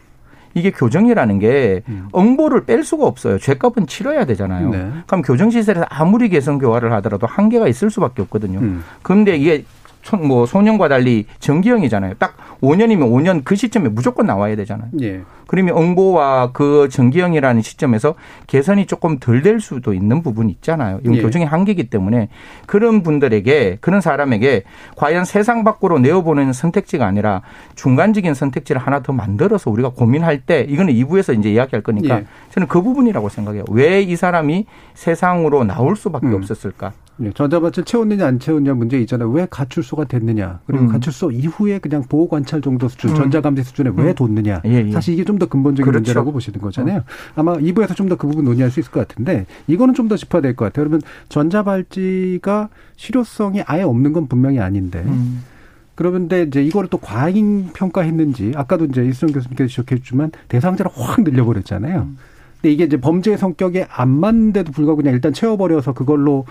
[0.55, 1.83] 이게 교정이라는 게
[2.17, 3.39] 응보를 뺄 수가 없어요.
[3.39, 4.69] 죄값은 치러야 되잖아요.
[4.69, 4.71] 음.
[4.71, 4.91] 네.
[5.07, 8.61] 그럼 교정 시설에서 아무리 개선 교화를 하더라도 한계가 있을 수밖에 없거든요.
[8.61, 8.83] 음.
[9.03, 9.65] 그런데 이게
[10.03, 12.15] 소- 뭐 소년과 달리 정기형이잖아요.
[12.19, 14.89] 딱 5년이면 5년 그 시점에 무조건 나와야 되잖아요.
[15.03, 15.21] 예.
[15.47, 18.15] 그러면 응보와 그 정기형이라는 시점에서
[18.47, 20.99] 개선이 조금 덜 될 수도 있는 부분이 있잖아요.
[21.03, 21.23] 이건 예.
[21.23, 22.31] 교정의 한계이기 때문에
[22.67, 24.63] 그런 분들에게 그런 사람에게
[24.97, 27.43] 과연 세상 밖으로 내어보내는 선택지가 아니라
[27.75, 32.27] 중간적인 선택지를 하나 더 만들어서 우리가 고민할 때 이거는 2부에서 이제 이야기할 거니까 예.
[32.51, 33.65] 저는 그 부분이라고 생각해요.
[33.71, 36.35] 왜 이 사람이 세상으로 나올 수밖에 음.
[36.35, 36.93] 없었을까?
[37.23, 39.31] 예, 전자발찌 채웠느냐 안 채웠느냐 문제 있잖아요.
[39.31, 40.61] 왜 가출소가 됐느냐.
[40.67, 40.89] 그리고 음.
[40.89, 43.15] 가출소 이후에 그냥 보호 관찰 정도 수준, 음.
[43.17, 44.15] 전자감지 수준에 왜 음.
[44.15, 44.61] 뒀느냐.
[44.67, 44.91] 예, 예.
[44.93, 45.99] 사실 이게 좀더 근본적인 그렇죠.
[46.01, 47.03] 문제라고 보시는 거잖아요.
[47.35, 50.41] 아마 2부에서 좀 더 그 부분 논의할 수 있을 것 같은데 이거는 좀 더 짚어야
[50.43, 50.85] 될 것 같아요.
[50.85, 55.43] 그러면 전자발찌가 실효성이 아예 없는 건 분명히 아닌데 음.
[55.95, 62.09] 그런데 이제 이거를 또 과잉 평가했는지 아까도 이제 이수정 교수님께서 지적해 주지만 대상자를 확 늘려버렸잖아요.
[62.61, 66.45] 근데 이게 이제 범죄의 성격에 안 맞는데도 불구하고 그냥 일단 채워버려서 그걸로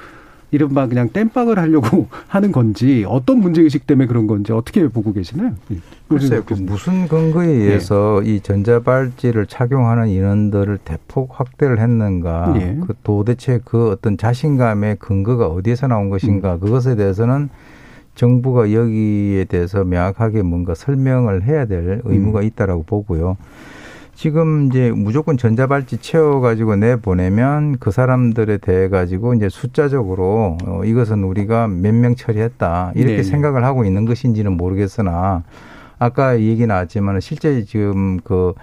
[0.52, 5.54] 이른바 그냥 땜빵을 하려고 하는 건지 어떤 문제의식 때문에 그런 건지 어떻게 보고 계시나요?
[5.72, 5.78] 예.
[6.08, 12.78] 글쎄요, 그 무슨 근거에 의해서 이 전자발찌를 착용하는 인원들을 대폭 확대를 했는가, 예.
[12.86, 17.50] 그 도대체 그 어떤 자신감의 근거가 어디에서 나온 것인가, 그것에 대해서는
[18.14, 23.36] 정부가 여기에 대해서 명확하게 뭔가 설명을 해야 될 의무가 있다라고 보고요.
[24.16, 31.68] 지금 이제 무조건 전자발찌 채워가지고 내보내면 그 사람들에 대해 가지고 이제 숫자적으로 어, 이것은 우리가
[31.68, 33.24] 몇 명 처리했다 이렇게 네.
[33.24, 35.44] 생각을 하고 있는 것인지는 모르겠으나
[36.00, 38.54] 아까 얘기 나왔지만 실제 지금 그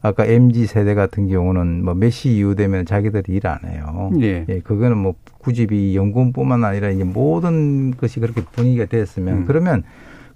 [0.00, 4.10] 아까 MZ 세대 같은 경우는 뭐 몇 시 이후 되면 자기들이 일 안 해요.
[4.20, 4.44] 예.
[4.48, 9.44] 예, 그거는 뭐 굳이 이 연금뿐만 아니라 이제 모든 것이 그렇게 분위기가 됐으면 음.
[9.46, 9.84] 그러면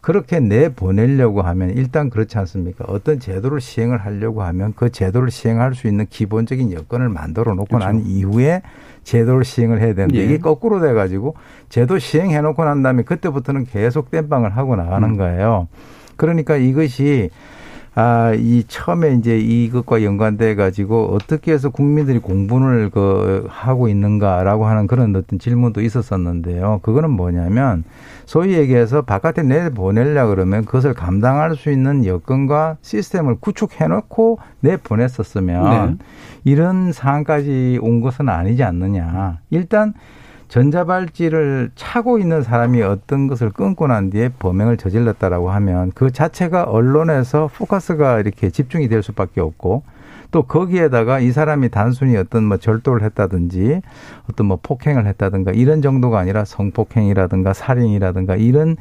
[0.06, 2.84] 그렇게 내 보내려고 하면 일단 그렇지 않습니까?
[2.86, 8.04] 어떤 제도를 시행을 하려고 하면 그 제도를 시행할 수 있는 기본적인 여건을 만들어 놓고 난
[8.06, 8.62] 이후에
[9.02, 10.20] 제도를 시행을 해야 되는데 그렇죠.
[10.20, 10.24] 예.
[10.26, 11.34] 이게 거꾸로 돼 가지고
[11.70, 15.16] 제도 시행해 놓고 난 다음에 그때부터는 계속 땜빵을 하고 나가는 음.
[15.16, 15.66] 거예요.
[16.14, 17.30] 그러니까 이것이
[17.96, 24.86] 아, 이 처음에 이제 이것과 연관돼 가지고 어떻게 해서 국민들이 공분을 그 하고 있는가라고 하는
[24.86, 26.78] 그런 어떤 질문도 있었었는데요.
[26.82, 27.82] 그거는 뭐냐면
[28.26, 34.76] 소위 얘기해서 바깥에 내 보내려 그러면 그것을 감당할 수 있는 여건과 시스템을 구축해 놓고 내
[34.76, 36.04] 보냈었으면 네.
[36.44, 39.38] 이런 상황까지 온 것은 아니지 않느냐.
[39.50, 39.94] 일단
[40.48, 47.48] 전자발찌를 차고 있는 사람이 어떤 것을 끊고 난 뒤에 범행을 저질렀다라고 하면 그 자체가 언론에서
[47.52, 49.82] 포커스가 이렇게 집중이 될 수밖에 없고
[50.30, 53.80] 또 거기에다가 이 사람이 단순히 어떤 뭐 절도를 했다든지
[54.30, 58.76] 어떤 뭐 폭행을 했다든가 이런 정도가 아니라 성폭행이라든가 살인이라든가 이런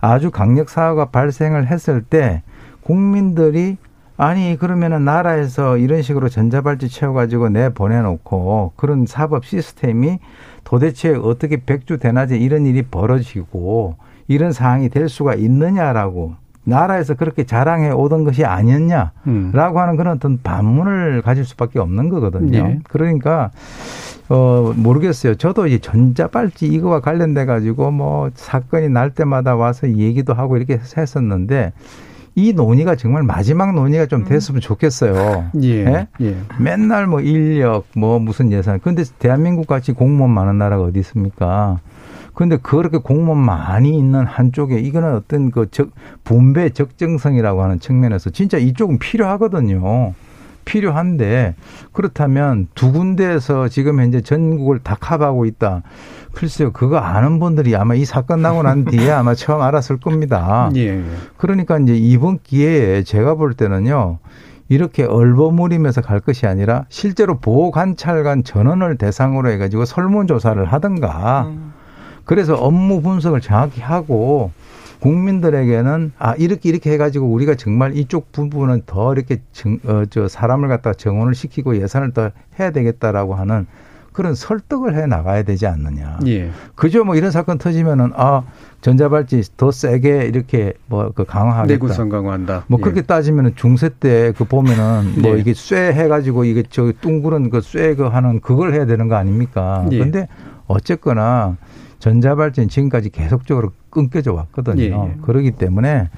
[0.00, 2.42] 아주 강력 사고가 발생을 했을 때
[2.82, 3.76] 국민들이
[4.16, 10.18] 아니 그러면은 나라에서 이런 식으로 전자발찌 채워가지고 내 보내놓고 그런 사법 시스템이
[10.64, 13.96] 도대체 어떻게 백주 대낮에 이런 일이 벌어지고
[14.28, 19.52] 이런 상황이 될 수가 있느냐라고 나라에서 그렇게 자랑해 오던 것이 아니었냐라고 음.
[19.54, 22.58] 하는 그런 어떤 반문을 가질 수밖에 없는 거거든요.
[22.58, 22.78] 예.
[22.84, 23.50] 그러니까
[24.28, 25.34] 어 모르겠어요.
[25.34, 31.72] 저도 이 전자발찌 이거와 관련돼 가지고 뭐 사건이 날 때마다 와서 얘기도 하고 이렇게 했었는데
[32.34, 35.50] 이 논의가 정말 마지막 논의가 좀 됐으면 좋겠어요.
[35.62, 35.68] 예.
[35.68, 36.06] 예?
[36.20, 36.36] 예.
[36.58, 38.78] 맨날 뭐 인력 뭐 무슨 예산.
[38.80, 41.80] 근데 대한민국 같이 공무원 많은 나라가 어디 있습니까?
[42.34, 45.90] 근데 그렇게 공무원 많이 있는 한쪽에 이거는 어떤 그 적,
[46.24, 50.14] 분배 적정성이라고 하는 측면에서 진짜 이쪽은 필요하거든요.
[50.64, 51.54] 필요한데
[51.92, 55.82] 그렇다면 두 군데에서 지금 현재 전국을 다 커버하고 있다.
[56.32, 60.70] 글쎄요, 그거 아는 분들이 아마 이 사건 나고 난 뒤에 아마 처음 알았을 겁니다.
[60.76, 61.02] 예.
[61.36, 64.18] 그러니까 이제 이번 기회에 제가 볼 때는요.
[64.68, 71.50] 이렇게 얼버무리면서 갈 것이 아니라 실제로 보호 관찰관 전원을 대상으로 해가지고 설문조사를 하든가
[72.32, 74.52] 그래서 업무 분석을 정확히 하고
[75.00, 80.66] 국민들에게는 아 이렇게 이렇게 해가지고 우리가 정말 이쪽 부분은 더 이렇게 정, 어, 저 사람을
[80.70, 83.66] 갖다 정원을 시키고 예산을 더 해야 되겠다라고 하는
[84.14, 86.20] 그런 설득을 해 나가야 되지 않느냐.
[86.26, 86.50] 예.
[86.74, 87.04] 그죠?
[87.04, 88.42] 뭐 이런 사건 터지면은 아
[88.80, 91.74] 전자발찌 더 세게 이렇게 뭐 그 강화하겠다.
[91.74, 92.64] 내구성 강화한다.
[92.68, 92.82] 뭐 예.
[92.82, 95.38] 그렇게 따지면은 중세 때 그 보면은 뭐 예.
[95.40, 99.86] 이게 쇠 해가지고 이게 저 둥그런 그 쇠 그 하는 그걸 해야 되는 거 아닙니까?
[99.92, 99.98] 예.
[99.98, 100.28] 근데
[100.66, 101.56] 어쨌거나
[102.02, 104.82] 전자발찌는 지금까지 계속적으로 끊겨져 왔거든요.
[104.82, 105.16] 예, 예.
[105.22, 106.08] 그러기 때문에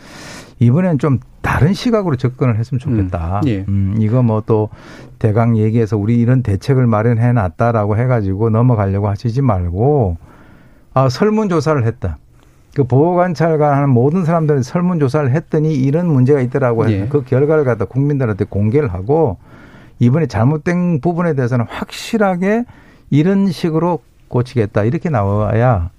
[0.59, 3.41] 이번엔 좀 다른 시각으로 접근을 했으면 좋겠다.
[3.45, 3.65] 음, 예.
[3.69, 4.71] 음, 이거 뭐 또
[5.19, 10.17] 대강 얘기해서 우리 이런 대책을 마련해 놨다라고 해가지고 넘어가려고 하시지 말고
[10.95, 12.17] 아 설문조사를 했다.
[12.75, 17.09] 그 보호관찰관 하는 모든 사람들이 설문조사를 했더니 이런 문제가 있더라고 해서 예.
[17.09, 19.37] 그 결과를 갖다 국민들한테 공개를 하고
[19.99, 22.65] 이번에 잘못된 부분에 대해서는 확실하게
[23.11, 24.01] 이런 식으로
[24.35, 24.83] 고치겠다.
[24.83, 25.91] 이렇게 나와야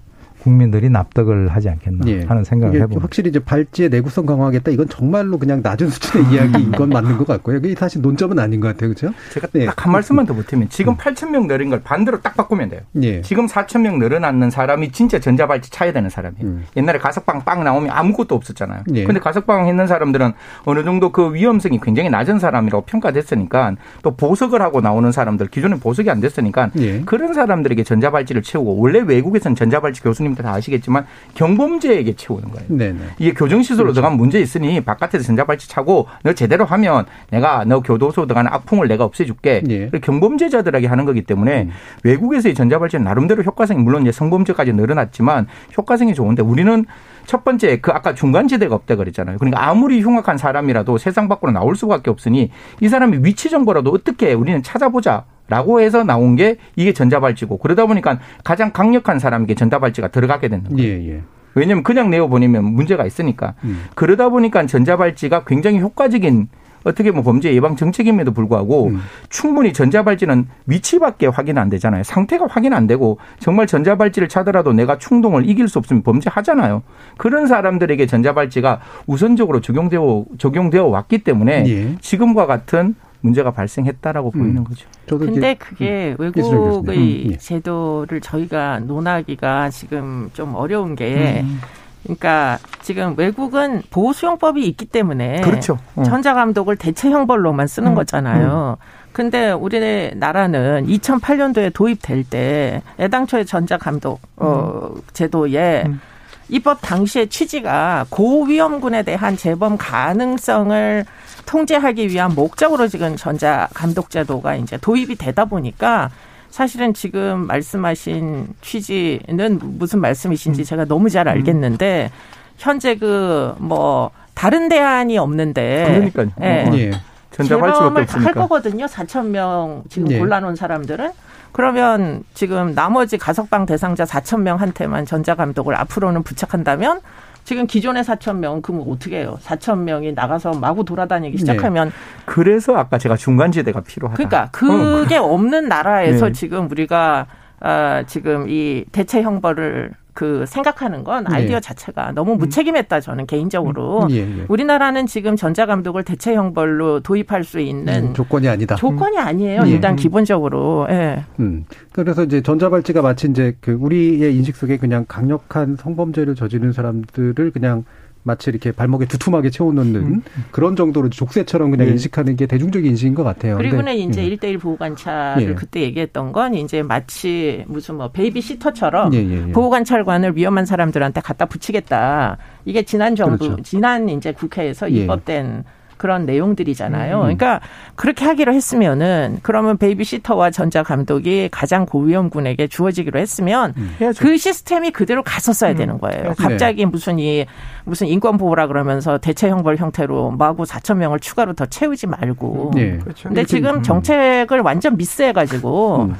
[0.46, 2.20] 국민들이 납득을 하지 않겠나 예.
[2.22, 3.02] 하는 생각을 해봅니다.
[3.02, 4.70] 확실히 이제 발찌의 내구성 강화하겠다.
[4.70, 7.56] 이건 정말로 그냥 낮은 수준의 이야기인 건 맞는 것 같고요.
[7.56, 8.94] 이게 사실 논점은 아닌 것 같아요.
[8.94, 9.12] 그렇죠?
[9.32, 9.66] 제가 네.
[9.66, 12.80] 딱한 말씀만 더 보태면 지금 8천 명 늘은 걸 반대로 딱 바꾸면 돼요.
[13.02, 13.22] 예.
[13.22, 16.46] 지금 4천 명 늘어났는 사람이 진짜 전자발찌 차야 되는 사람이에요.
[16.46, 16.64] 음.
[16.76, 18.84] 옛날에 가석방 빵 나오면 아무것도 없었잖아요.
[18.94, 19.02] 예.
[19.02, 20.32] 근데 가석방 했는 사람들은
[20.64, 26.08] 어느 정도 그 위험성이 굉장히 낮은 사람이라고 평가됐으니까 또 보석을 하고 나오는 사람들 기존에 보석이
[26.08, 27.00] 안 됐으니까 예.
[27.00, 32.68] 그런 사람들에게 전자발찌를 채우고 원래 외국에서는 전자발찌 교수님 들 다 아시겠지만 경범죄에게 채우는 거예요.
[32.68, 32.98] 네네.
[33.18, 38.52] 이게 교정시설로 들어가면 문제 있으니 바깥에서 전자발찌 차고 너 제대로 하면 내가 너 교도소 들어가는
[38.52, 39.62] 악풍을 내가 없애줄게.
[39.68, 39.90] 예.
[39.90, 41.68] 경범죄자들에게 하는 거기 때문에
[42.04, 45.46] 외국에서의 전자발찌는 나름대로 효과성이 물론 이제 성범죄까지 늘어났지만
[45.76, 46.84] 효과성이 좋은데 우리는
[47.26, 49.38] 첫 번째 그 아까 중간 지대가 없다 그랬잖아요.
[49.38, 54.62] 그러니까 아무리 흉악한 사람이라도 세상 밖으로 나올 수밖에 없으니 이 사람의 위치 정보라도 어떻게 우리는
[54.62, 55.24] 찾아보자.
[55.48, 60.82] 라고 해서 나온 게 이게 전자발찌고 그러다 보니까 가장 강력한 사람에게 전자발찌가 들어가게 되는 거예요.
[60.82, 61.20] 예, 예.
[61.54, 63.54] 왜냐하면 그냥 내어보내면 문제가 있으니까.
[63.64, 63.84] 음.
[63.94, 66.48] 그러다 보니까 전자발찌가 굉장히 효과적인
[66.86, 69.00] 어떻게 보면 범죄 예방 정책임에도 불구하고 음.
[69.28, 72.04] 충분히 전자발찌는 위치밖에 확인 안 되잖아요.
[72.04, 76.82] 상태가 확인 안 되고 정말 전자발찌를 차더라도 내가 충동을 이길 수 없으면 범죄하잖아요.
[77.16, 81.96] 그런 사람들에게 전자발찌가 우선적으로 적용되어 적용되어 왔기 때문에 예.
[82.00, 82.94] 지금과 같은
[83.26, 84.40] 문제가 발생했다라고 음.
[84.40, 84.88] 보이는 거죠.
[85.06, 86.22] 근데 그게 음.
[86.22, 87.36] 외국의 음, 예.
[87.36, 91.60] 제도를 저희가 논하기가 지금 좀 어려운 게 음.
[92.04, 95.78] 그러니까 지금 외국은 보호수용법이 있기 때문에 그렇죠.
[95.96, 96.04] 어.
[96.04, 98.76] 전자감독을 대체 형벌로만 쓰는 음, 거잖아요.
[99.12, 106.00] 근데 우리나라는 2008년도에 도입될 때 애당초에 전자감독 어, 제도에 음.
[106.48, 111.04] 입법 당시의 취지가 고위험군에 대한 재범 가능성을
[111.46, 116.10] 통제하기 위한 목적으로 지금 전자 감독 제도가 이제 도입이 되다 보니까
[116.50, 122.10] 사실은 지금 말씀하신 취지는 무슨 말씀이신지 제가 너무 잘 알겠는데
[122.58, 126.30] 현재 그 뭐 다른 대안이 없는데 그러니까요.
[126.42, 126.64] 예.
[126.68, 126.74] 어.
[126.76, 126.90] 예.
[127.32, 128.32] 전자발찌밖에 재범을 다할 없으니까.
[128.42, 128.84] 거거든요.
[128.86, 130.18] 4천 명 지금 예.
[130.18, 131.10] 골라놓은 사람들은
[131.52, 137.00] 그러면 지금 나머지 가석방 대상자 4천 명한테만 전자감독을 앞으로는 부착한다면
[137.44, 139.38] 지금 기존의 4천 명은 그럼 어떻게 해요?
[139.42, 141.92] 4천 명이 나가서 마구 돌아다니기 시작하면
[142.24, 144.16] 그래서 아까 제가 중간지대가 필요하다.
[144.16, 146.32] 그러니까 그게 없는 나라에서 네.
[146.32, 147.26] 지금 우리가
[147.60, 151.36] 아, 지금 이 대체 형벌을 그 생각하는 건 네.
[151.36, 154.44] 아이디어 자체가 너무 무책임했다 저는 개인적으로 예, 예.
[154.48, 158.76] 우리나라는 지금 전자 감독을 대체 형벌로 도입할 수 있는 음, 조건이 아니다.
[158.76, 159.62] 조건이 아니에요.
[159.66, 159.70] 예.
[159.70, 160.86] 일단 기본적으로.
[160.88, 161.22] 예.
[161.38, 161.66] 음.
[161.92, 167.84] 그래서 이제 전자발찌가 마치 이제 그 우리의 인식 속에 그냥 강력한 성범죄를 저지른 사람들을 그냥
[168.26, 170.22] 마치 이렇게 발목에 두툼하게 채워놓는 음.
[170.50, 171.92] 그런 정도로 족쇄처럼 그냥 네.
[171.92, 173.56] 인식하는 게 대중적인 인식인 것 같아요.
[173.56, 174.26] 그리고는 근데, 이제 예.
[174.26, 175.54] 일 1대1 보호관찰을 예.
[175.54, 179.52] 그때 얘기했던 건 이제 마치 무슨 뭐 베이비시터처럼 예, 예, 예.
[179.52, 182.36] 보호관찰관을 위험한 사람들한테 갖다 붙이겠다.
[182.64, 183.62] 이게 지난 정부, 그렇죠.
[183.62, 184.96] 지난 이제 국회에서 예.
[184.96, 185.62] 입법된
[185.96, 187.16] 그런 내용들이잖아요.
[187.16, 187.20] 음.
[187.22, 187.60] 그러니까
[187.94, 194.22] 그렇게 하기로 했으면은 그러면 베이비시터와 전자 감독이 가장 고위험군에게 주어지기로 했으면 해야죠.
[194.22, 195.76] 그 시스템이 그대로 갔었어야 음.
[195.76, 196.24] 되는 거예요.
[196.24, 196.42] 해야죠.
[196.42, 197.46] 갑자기 무슨 이
[197.84, 202.72] 무슨 인권 보호라 그러면서 대체 형벌 형태로 마구 4천 명을 추가로 더 채우지 말고.
[202.76, 202.98] 예.
[202.98, 203.28] 그렇죠.
[203.28, 203.82] 근데 지금 음.
[203.82, 206.16] 정책을 완전 미스해 가지고 음.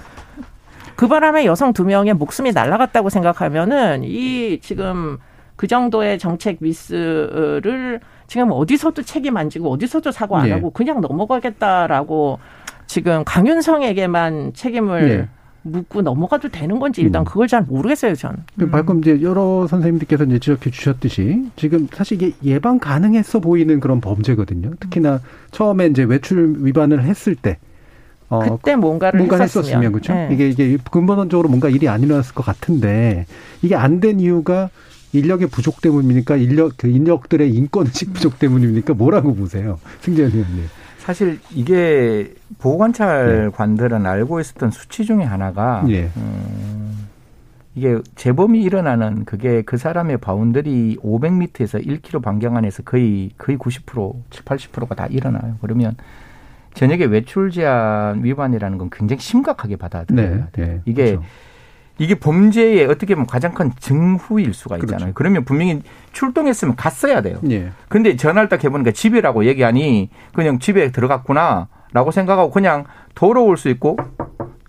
[0.96, 5.18] 그 바람에 여성 두 명의 목숨이 날아갔다고 생각하면은 이 지금
[5.56, 10.52] 그 정도의 정책 미스를 지금 어디서도 책임 안 지고 어디서도 사과 안 예.
[10.52, 12.38] 하고 그냥 넘어가겠다라고
[12.86, 15.28] 지금 강윤성에게만 책임을 예.
[15.62, 17.24] 묻고 넘어가도 되는 건지 일단 음.
[17.24, 18.36] 그걸 잘 모르겠어요, 전.
[18.56, 24.00] 그 방금 이제 여러 선생님들께서 이제 지적해 주셨듯이 지금 사실 이게 예방 가능했어 보이는 그런
[24.00, 24.70] 범죄거든요.
[24.78, 25.20] 특히나
[25.50, 27.58] 처음에 이제 외출 위반을 했을 때
[28.28, 30.12] 어, 그때 뭔가를 뭔가 했었으면, 했었으면 그렇죠.
[30.14, 30.28] 네.
[30.32, 33.26] 이게 이게 근본적으로 뭔가 일이 안 일어났을 것 같은데
[33.62, 34.70] 이게 안 된 이유가
[35.12, 36.36] 인력의 부족 때문입니까?
[36.36, 38.94] 인력 그 인력들의 인식 부족 때문입니까?
[38.94, 40.64] 뭐라고 보세요, 승재현 의원님?
[40.98, 46.10] 사실 이게 보호관찰관들은 알고 있었던 수치 중에 하나가 예.
[46.16, 47.06] 음,
[47.76, 54.44] 이게 재범이 일어나는 그게 그 사람의 boundary 500m에서 1km 반경 안에서 거의 거의 90% 7,
[54.44, 55.56] 80%가 다 일어나요.
[55.60, 55.94] 그러면
[56.74, 60.66] 저녁에 외출 제한 위반이라는 건 굉장히 심각하게 받아들여야 돼요.
[60.66, 61.22] 네, 이게 그렇죠.
[61.98, 65.12] 이게 범죄의 어떻게 보면 가장 큰 증후일 수가 있잖아요.
[65.14, 65.82] 그러면 분명히
[66.12, 67.38] 출동했으면 갔어야 돼요.
[67.50, 67.70] 예.
[67.88, 72.84] 근데 전화를 딱 해보니까 집이라고 얘기하니 그냥 집에 들어갔구나 라고 생각하고 그냥
[73.14, 73.96] 돌아올 수 있고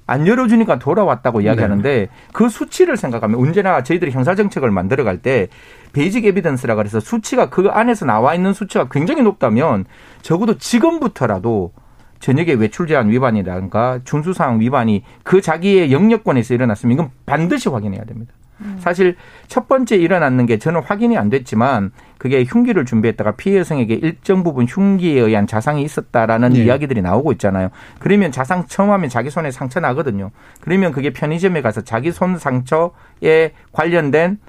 [0.09, 5.49] 안 열어주니까 돌아왔다고 이야기하는데 그 수치를 생각하면 언제나 저희들이 형사정책을 만들어 갈 때
[5.91, 9.83] basic evidence라 그래서 수치가 그 안에서 나와 있는 수치가 굉장히 높다면
[10.21, 11.73] 적어도 지금부터라도
[12.19, 18.33] 저녁에 외출 제한 위반이라든가 준수사항 위반이 그 자기의 영역권에서 일어났으면 이건 반드시 확인해야 됩니다.
[18.79, 19.15] 사실
[19.47, 24.65] 첫 번째 일어났는 게 저는 확인이 안 됐지만 그게 흉기를 준비했다가 피해 여성에게 일정 부분
[24.65, 26.63] 흉기에 의한 자상이 있었다라는 예.
[26.63, 27.69] 이야기들이 나오고 있잖아요.
[27.99, 30.31] 그러면 자상 처음 하면 자기 손에 상처 나거든요.
[30.61, 34.39] 그러면 그게 편의점에 가서 자기 손 상처에 관련된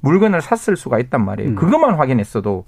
[0.00, 1.50] 물건을 샀을 수가 있단 말이에요.
[1.50, 1.54] 음.
[1.54, 2.64] 그것만 확인했어도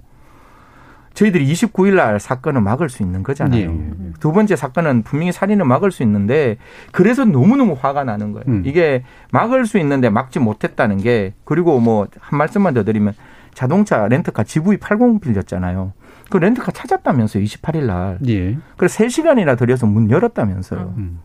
[1.14, 3.60] 저희들이 29일 날 사건을 막을 수 있는 거잖아요.
[3.60, 6.56] 예, 예, 두 번째 사건은 분명히 살인을 막을 수 있는데
[6.92, 8.44] 그래서 너무너무 화가 나는 거예요.
[8.48, 8.62] 음.
[8.64, 13.14] 이게 막을 수 있는데 막지 못했다는 게 그리고 뭐 한 말씀만 더 드리면
[13.54, 15.92] 자동차 렌트카 GV80 빌렸잖아요.
[16.30, 17.44] 그 렌트카 찾았다면서요.
[17.44, 18.18] 28일 날.
[18.28, 18.56] 예.
[18.78, 20.94] 그래서 3시간이나 들여서 문 열었다면서요.
[20.96, 21.20] 음.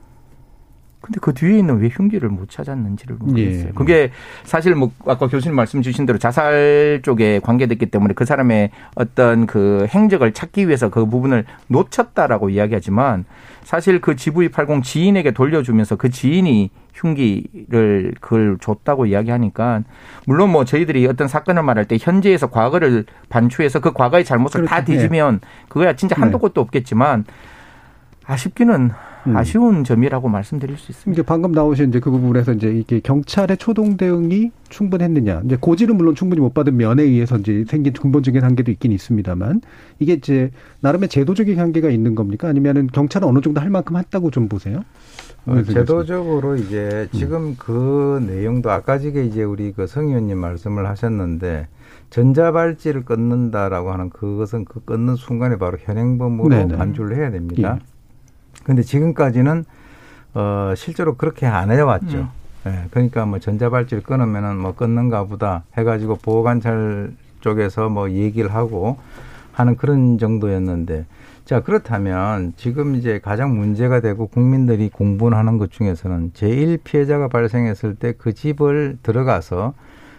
[1.08, 3.68] 근데 그 뒤에 있는 왜 흉기를 못 찾았는지를 모르겠어요.
[3.70, 3.72] 예.
[3.74, 4.12] 그게
[4.44, 9.88] 사실 뭐 아까 교수님 말씀 주신 대로 자살 쪽에 관계됐기 때문에 그 사람의 어떤 그
[9.90, 13.24] 행적을 찾기 위해서 그 부분을 놓쳤다라고 이야기하지만
[13.64, 19.84] 사실 그 GV80 지인에게 돌려주면서 그 지인이 흉기를 그걸 줬다고 이야기하니까
[20.26, 24.92] 물론 뭐 저희들이 어떤 사건을 말할 때 현재에서 과거를 반추해서 그 과거의 잘못을 다 그렇죠.
[24.92, 24.96] 예.
[24.96, 25.40] 뒤지면
[25.70, 26.42] 그거야 진짜 한도 네.
[26.42, 27.24] 끝도 없겠지만
[28.28, 28.92] 아쉽기는
[29.28, 29.36] 음.
[29.38, 31.12] 아쉬운 점이라고 말씀드릴 수 있습니다.
[31.20, 35.42] 이제 방금 나오신 이제 그 부분에서 이제 이게 경찰의 초동 대응이 충분했느냐.
[35.46, 39.62] 이제 고지는 물론 충분히 못 받은 면에 의해서 이제 생긴 근본적인 한계도 있긴 있습니다만
[40.00, 40.52] 이게 이제
[40.82, 42.48] 나름의 제도적인 한계가 있는 겁니까?
[42.50, 44.82] 아니면은 경찰은 어느 정도 할 만큼 했다고 좀 보세요?
[45.46, 51.68] 어, 제도적으로 이제 지금 그 내용도 아까 지게 이제 우리 그 성 의원님 말씀을 하셨는데
[52.10, 56.76] 전자발찌를 끊는다라고 하는 그것은 그 끊는 순간에 바로 현행범으로 네네.
[56.78, 57.80] 간주를 해야 됩니다.
[57.82, 57.97] 예.
[58.68, 59.64] 근데 지금까지는
[60.34, 62.28] 어 실제로 그렇게 안 해왔죠.
[62.68, 68.98] 예, 그러니까 뭐 전자발찌를 끊으면은 뭐 끊는가 보다 해가지고 보호관찰 쪽에서 뭐 얘기를 하고
[69.54, 71.06] 하는 그런 정도였는데
[71.46, 78.12] 자 그렇다면 지금 이제 가장 문제가 되고 국민들이 공분하는 것 중에서는 제1 피해자가 발생했을 때
[78.18, 79.74] 그 집을 들어가서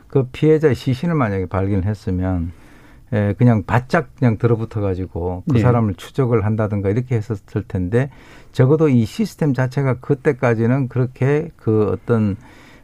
[0.09, 2.53] 그 피해자의 시신을 만약에 발견했으면
[3.13, 5.61] 에, 그냥 바짝 그냥 들어붙어 가지고 그 네.
[5.61, 8.11] 사람을 추적을 한다든가 이렇게 했었을 텐데
[8.53, 12.37] 적어도 이 시스템 자체가 그때까지는 그렇게 그 어떤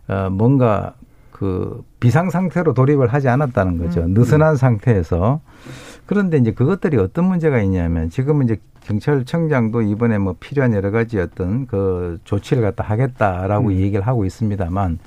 [0.08, 0.94] 어 뭔가
[1.30, 4.02] 그 비상 상태로 돌입을 하지 않았다는 거죠.
[4.02, 4.14] 음.
[4.14, 5.40] 느슨한 상태에서
[6.06, 11.66] 그런데 이제 그것들이 어떤 문제가 있냐면 지금은 이제 경찰청장도 이번에 뭐 필요한 여러 가지 어떤
[11.66, 13.72] 그 조치를 갖다 하겠다라고 음.
[13.72, 14.98] 얘기를 하고 있습니다만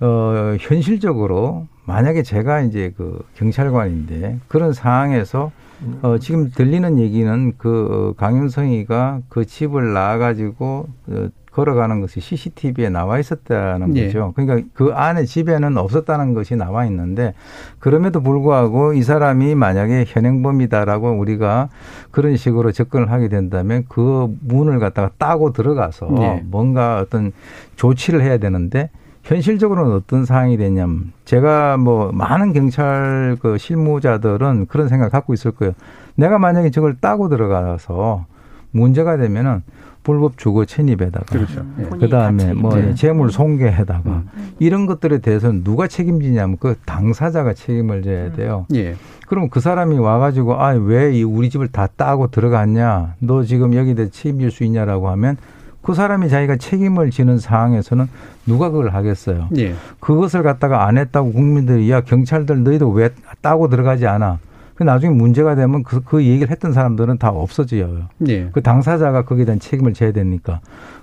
[0.00, 5.52] 어 현실적으로 만약에 제가 이제 그 경찰관인데 그런 상황에서
[6.02, 12.90] 어 지금 들리는 얘기는 그 어, 강윤성이가 그 집을 나와 가지고 어, 걸어가는 것이 CCTV에
[12.90, 14.06] 나와 있었다는 예.
[14.06, 14.34] 거죠.
[14.36, 17.32] 그러니까 그 안에 집에는 없었다는 것이 나와 있는데
[17.78, 21.70] 그럼에도 불구하고 이 사람이 만약에 현행범이다라고 우리가
[22.10, 26.42] 그런 식으로 접근을 하게 된다면 그 문을 갖다가 따고 들어가서 예.
[26.44, 27.32] 뭔가 어떤
[27.76, 28.90] 조치를 해야 되는데
[29.26, 35.74] 현실적으로는 어떤 상황이 되냐면 제가 뭐 많은 경찰 그 실무자들은 그런 생각 갖고 있을 거예요.
[36.14, 38.24] 내가 만약에 저걸 따고 들어가서
[38.70, 39.62] 문제가 되면은
[40.04, 41.66] 불법 주거 침입에다가 그렇죠.
[41.80, 41.88] 예.
[41.98, 42.94] 그 다음에 뭐 네.
[42.94, 44.52] 재물 손괴에다가 음.
[44.60, 48.66] 이런 것들에 대해서는 누가 책임지냐면 그 당사자가 책임을 져야 돼요.
[48.74, 48.94] 예.
[49.26, 53.14] 그럼 그 사람이 와가지고 아 왜 이 우리 집을 다 따고 들어갔냐?
[53.18, 55.36] 너 지금 여기 대해 책임질 수 있냐라고 하면
[55.86, 58.08] 그 사람이 자기가 책임을 지는 상황에서는
[58.44, 59.48] 누가 그걸 하겠어요?
[59.56, 59.72] 예.
[60.00, 63.10] 그것을 갖다가 안 했다고 국민들이 야 경찰들 너희도 왜
[63.40, 64.40] 따고 들어가지 않아?
[64.74, 68.08] 그 나중에 문제가 되면 그, 그 얘기를 했던 사람들은 다 없어져요.
[68.26, 68.48] 예.
[68.52, 70.58] 그 당사자가 거기에 대한 책임을 져야 되니까.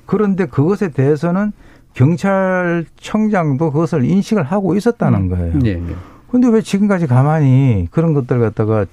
[0.05, 1.53] 그런데 그것에 대해서는
[1.93, 5.59] 경찰청장도 그것을 인식을 하고 있었다는 거예요.
[5.63, 5.69] 예.
[5.69, 5.95] 예.
[6.29, 8.85] 근데 왜 지금까지 가만히 그런 것들 갖다가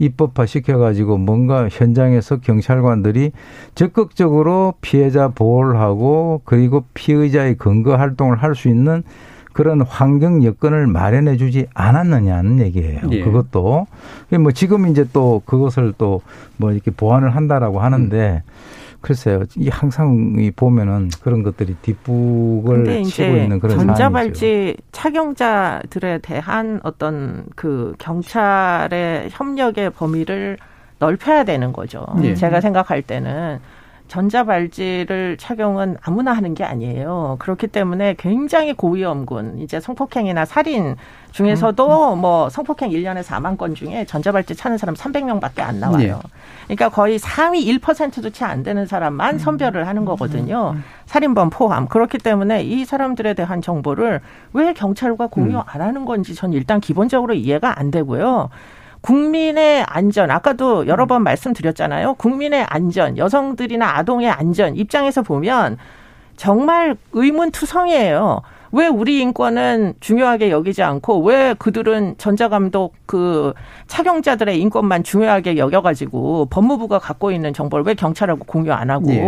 [0.00, 3.30] 입법화 시켜가지고 뭔가 현장에서 경찰관들이
[3.76, 9.04] 적극적으로 피해자 보호를 하고 그리고 피의자의 근거 활동을 할 수 있는
[9.52, 13.00] 그런 환경 여건을 마련해 주지 않았느냐는 얘기예요.
[13.10, 13.20] 예.
[13.22, 13.86] 그것도.
[14.38, 16.20] 뭐 지금 이제 또 그것을 또
[16.56, 18.42] 뭐 이렇게 보완을 한다라고 하는데
[19.00, 19.44] 글쎄요.
[19.56, 23.86] 이 항상 이 보면은 그런 것들이 뒷북을 치고 있는 그런 상황이죠.
[23.86, 30.58] 전자발찌 착용자들에 대한 어떤 그 경찰의 협력의 범위를
[30.98, 32.04] 넓혀야 되는 거죠.
[32.22, 32.34] 예.
[32.34, 33.58] 제가 생각할 때는
[34.10, 37.36] 전자발찌를 착용은 아무나 하는 게 아니에요.
[37.38, 40.96] 그렇기 때문에 굉장히 고위험군, 이제 성폭행이나 살인
[41.30, 46.20] 중에서도 뭐 성폭행 1년에 4만 건 중에 전자발찌 차는 사람 300명 밖에 안 나와요.
[46.24, 46.30] 예.
[46.64, 50.74] 그러니까 거의 상위 1%도 채 안 되는 사람만 선별을 하는 거거든요.
[51.06, 51.86] 살인범 포함.
[51.86, 54.20] 그렇기 때문에 이 사람들에 대한 정보를
[54.52, 55.62] 왜 경찰과 공유 음.
[55.66, 58.50] 안 하는 건지 전 일단 기본적으로 이해가 안 되고요.
[59.00, 62.14] 국민의 안전, 아까도 여러 번 말씀드렸잖아요.
[62.14, 65.78] 국민의 안전, 여성들이나 아동의 안전 입장에서 보면
[66.36, 68.42] 정말 의문투성이에요.
[68.72, 73.52] 왜 우리 인권은 중요하게 여기지 않고 왜 그들은 전자감독 그
[73.88, 79.26] 착용자들의 인권만 중요하게 여겨가지고 법무부가 갖고 있는 정보를 왜 경찰하고 공유 안 하고 예.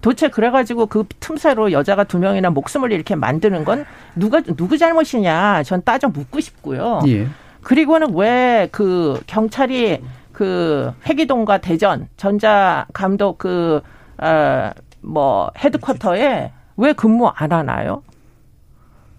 [0.00, 3.84] 도대체 그래가지고 그 틈새로 여자가 두 명이나 목숨을 이렇게 만드는 건
[4.16, 7.00] 누가 누구 잘못이냐 전 따져 묻고 싶고요.
[7.06, 7.28] 예.
[7.62, 10.02] 그리고는 왜 그 경찰이
[10.32, 13.80] 그 회기동과 대전 전자 감독 그
[14.20, 14.72] 어
[15.04, 18.02] 뭐 헤드쿼터에 왜 근무 안 하나요?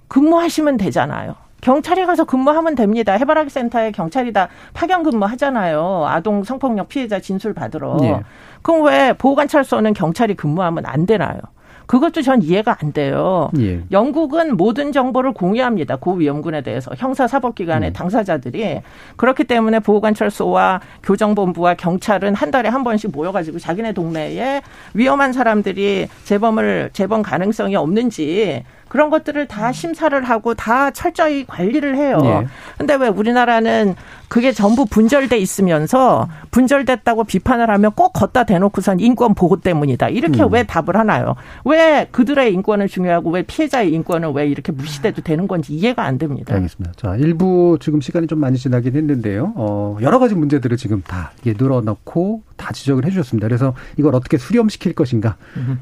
[0.08, 1.36] 근무하시면 되잖아요.
[1.62, 3.14] 경찰에 가서 근무하면 됩니다.
[3.14, 6.06] 해바라기 센터에 경찰이 다 파견 근무하잖아요.
[6.08, 7.98] 아동 성폭력 피해자 진술 받으러.
[8.04, 8.22] 예.
[8.62, 11.40] 그럼 왜 보호관찰소는 경찰이 근무하면 안 되나요?
[11.86, 13.50] 그것도 전 이해가 안 돼요.
[13.60, 13.82] 예.
[13.92, 15.98] 영국은 모든 정보를 공유합니다.
[15.98, 17.94] 고위험군에 대해서 형사사법기관의 음.
[17.94, 18.82] 당사자들이
[19.16, 24.62] 그렇기 때문에 보호관찰소와 교정본부와 경찰은 한 달에 한 번씩 모여가지고 자기네 동네에
[24.94, 28.64] 위험한 사람들이 재범을 재범 가능성이 없는지
[28.94, 32.20] 그런 것들을 다 심사를 하고 다 철저히 관리를 해요.
[32.26, 32.48] 예.
[32.78, 33.96] 근데 왜 우리나라는
[34.28, 40.10] 그게 전부 분절돼 있으면서 분절됐다고 비판을 하면 꼭 걷다 대놓고선 인권 보호 때문이다.
[40.10, 40.54] 이렇게 음.
[40.54, 41.34] 왜 답을 하나요?
[41.66, 46.54] 왜 그들의 인권을 중요하고 왜 피해자의 인권을 왜 이렇게 무시돼도 되는 건지 이해가 안 됩니다.
[46.54, 46.94] 알겠습니다.
[46.96, 49.54] 자, 일부 지금 시간이 좀 많이 지나긴 했는데요.
[49.56, 53.48] 어, 여러 가지 문제들을 지금 다 이게 늘어놓고 다 지적을 해주셨습니다.
[53.48, 55.36] 그래서 이걸 어떻게 수렴시킬 것인가,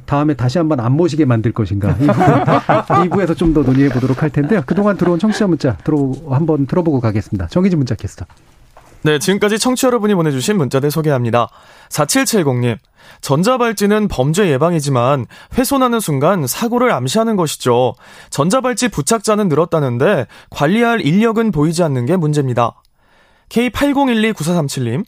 [0.06, 4.64] 다음에 다시 한번 안 모시게 만들 것인가, 2부, 에서 좀 더 논의해 보도록 할 텐데요.
[4.66, 7.48] 그동안 들어온 청취자 문자 들어 한번 들어보고 가겠습니다.
[7.48, 8.26] 정희진 문자 캐스터.
[9.04, 11.50] 네, 지금까지 청취 여러분이 보내주신 문자들 소개합니다.
[11.90, 12.78] 4770님,
[13.22, 15.26] 전자발찌는 범죄 예방이지만
[15.58, 17.96] 훼손하는 순간 사고를 암시하는 것이죠.
[18.30, 22.74] 전자발찌 부착자는 늘었다는데 관리할 인력은 보이지 않는 게 문제입니다.
[23.50, 25.04] K80129437님,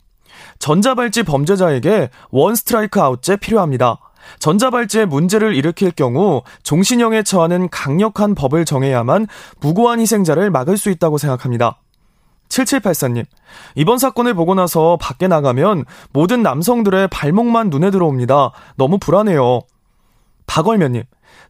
[0.58, 3.98] 전자발찌 범죄자에게 원 스트라이크 아웃제 필요합니다.
[4.38, 9.26] 전자발찌에 문제를 일으킬 경우 종신형에 처하는 강력한 법을 정해야만
[9.60, 11.78] 무고한 희생자를 막을 수 있다고 생각합니다.
[12.48, 13.24] 7784님,
[13.74, 18.52] 이번 사건을 보고 나서 밖에 나가면 모든 남성들의 발목만 눈에 들어옵니다.
[18.76, 19.62] 너무 불안해요.
[20.46, 21.02] 박월면님,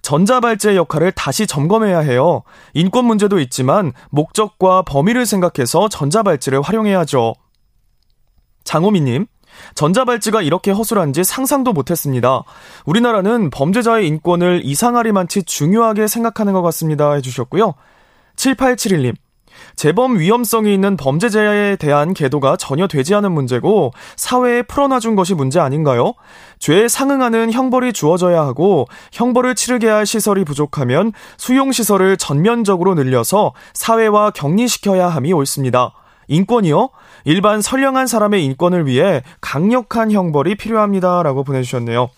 [0.02, 2.42] 전자발찌의 역할을 다시 점검해야 해요.
[2.74, 7.34] 인권 문제도 있지만 목적과 범위를 생각해서 전자발찌를 활용해야죠.
[8.64, 9.26] 장호미님,
[9.74, 12.42] 전자발찌가 이렇게 허술한지 상상도 못했습니다.
[12.84, 17.12] 우리나라는 범죄자의 인권을 이상하리만치 중요하게 생각하는 것 같습니다.
[17.12, 17.74] 해주셨고요.
[18.36, 19.14] 7871님,
[19.76, 26.14] 재범 위험성이 있는 범죄자에 대한 계도가 전혀 되지 않은 문제고 사회에 풀어놔준 것이 문제 아닌가요?
[26.58, 35.08] 죄에 상응하는 형벌이 주어져야 하고 형벌을 치르게 할 시설이 부족하면 수용시설을 전면적으로 늘려서 사회와 격리시켜야
[35.08, 35.92] 함이 옳습니다.
[36.28, 36.90] 인권이요?
[37.24, 42.10] 일반 선량한 사람의 인권을 위해 강력한 형벌이 필요합니다라고 보내주셨네요.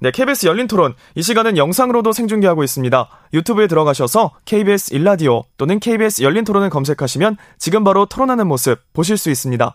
[0.00, 0.94] 네, KBS 열린 토론.
[1.14, 3.08] 이 시간은 영상으로도 생중계하고 있습니다.
[3.34, 9.30] 유튜브에 들어가셔서 KBS 일라디오 또는 KBS 열린 토론을 검색하시면 지금 바로 토론하는 모습 보실 수
[9.30, 9.74] 있습니다.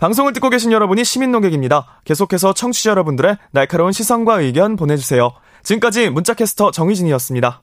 [0.00, 2.00] 방송을 듣고 계신 여러분이 시민 농객입니다.
[2.04, 5.30] 계속해서 청취자 여러분들의 날카로운 시선과 의견 보내주세요.
[5.62, 7.62] 지금까지 문자캐스터 정희진이었습니다.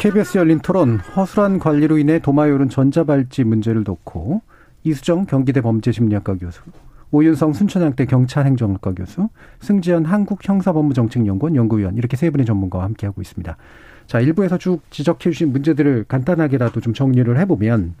[0.00, 4.40] KBS 열린 토론 허술한 관리로 인해 도마에 오른 전자발찌 문제를 놓고
[4.82, 6.62] 이수정 경기대 범죄심리학과 교수,
[7.10, 9.28] 오윤성 순천향대 경찰행정학과 교수,
[9.60, 13.54] 승지연 한국형사법무정책연구원 연구위원 이렇게 세 분의 전문가와 함께하고 있습니다.
[14.06, 17.92] 자, 일부에서 쭉 지적해 주신 문제들을 간단하게라도 좀 정리를 해보면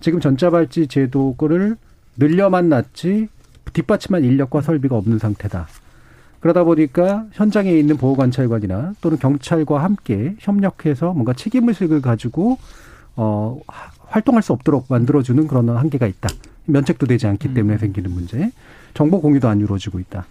[0.00, 1.78] 지금 전자발찌 제도를
[2.18, 3.28] 늘려만 놨지
[3.72, 5.68] 뒷받침한 인력과 설비가 없는 상태다.
[6.40, 12.58] 그러다 보니까 현장에 있는 보호관찰관이나 또는 경찰과 함께 협력해서 뭔가 책임의식을 가지고
[13.16, 13.58] 어
[14.06, 16.28] 활동할 수 없도록 만들어주는 그런 한계가 있다.
[16.66, 17.78] 면책도 되지 않기 때문에 음.
[17.78, 18.50] 생기는 문제.
[18.94, 20.26] 정보 공유도 안 이루어지고 있다.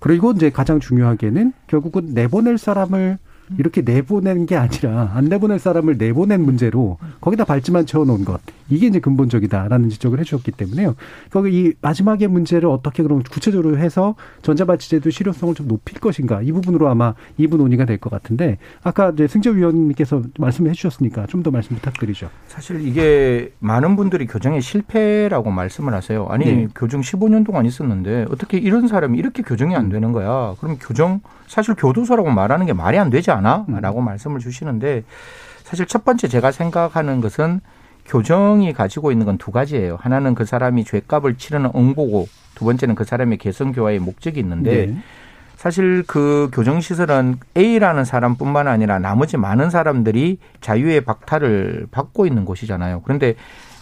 [0.00, 3.18] 그리고 이제 가장 중요하게는 결국은 내보낼 사람을
[3.58, 8.98] 이렇게 내보내는 게 아니라 안 내보낼 사람을 내보낸 문제로 거기다 발찌만 채워놓은 것 이게 이제
[8.98, 10.96] 근본적이다라는 지적을 해주셨기 때문에요.
[11.30, 16.88] 거기 이 마지막의 문제를 어떻게 그럼 구체적으로 해서 전자발찌제도 실효성을 좀 높일 것인가 이 부분으로
[16.88, 21.76] 아마 이분 논의가 될 것 같은데 아까 이제 승재 위원님께서 말씀해 주셨으니까 좀 더 말씀
[21.76, 22.28] 부탁드리죠.
[22.48, 26.26] 사실 이게 많은 분들이 교정의 실패라고 말씀을 하세요.
[26.28, 26.68] 아니 네.
[26.74, 30.54] 교정 15년 동안 있었는데 어떻게 이런 사람이 이렇게 교정이 안 되는 거야?
[30.60, 33.66] 그럼 교정 사실 교도소라고 말하는 게 말이 안 되지 않아?
[33.68, 33.80] 음.
[33.80, 35.04] 라고 말씀을 주시는데
[35.62, 37.60] 사실 첫 번째 제가 생각하는 것은
[38.04, 39.98] 교정이 가지고 있는 건 두 가지예요.
[40.00, 44.96] 하나는 그 사람이 죄값을 치르는 응보고 두 번째는 그 사람의 개선 교화의 목적이 있는데 네.
[45.56, 53.02] 사실 그 교정시설은 A라는 사람뿐만 아니라 나머지 많은 사람들이 자유의 박탈을 받고 있는 곳이잖아요.
[53.02, 53.34] 그런데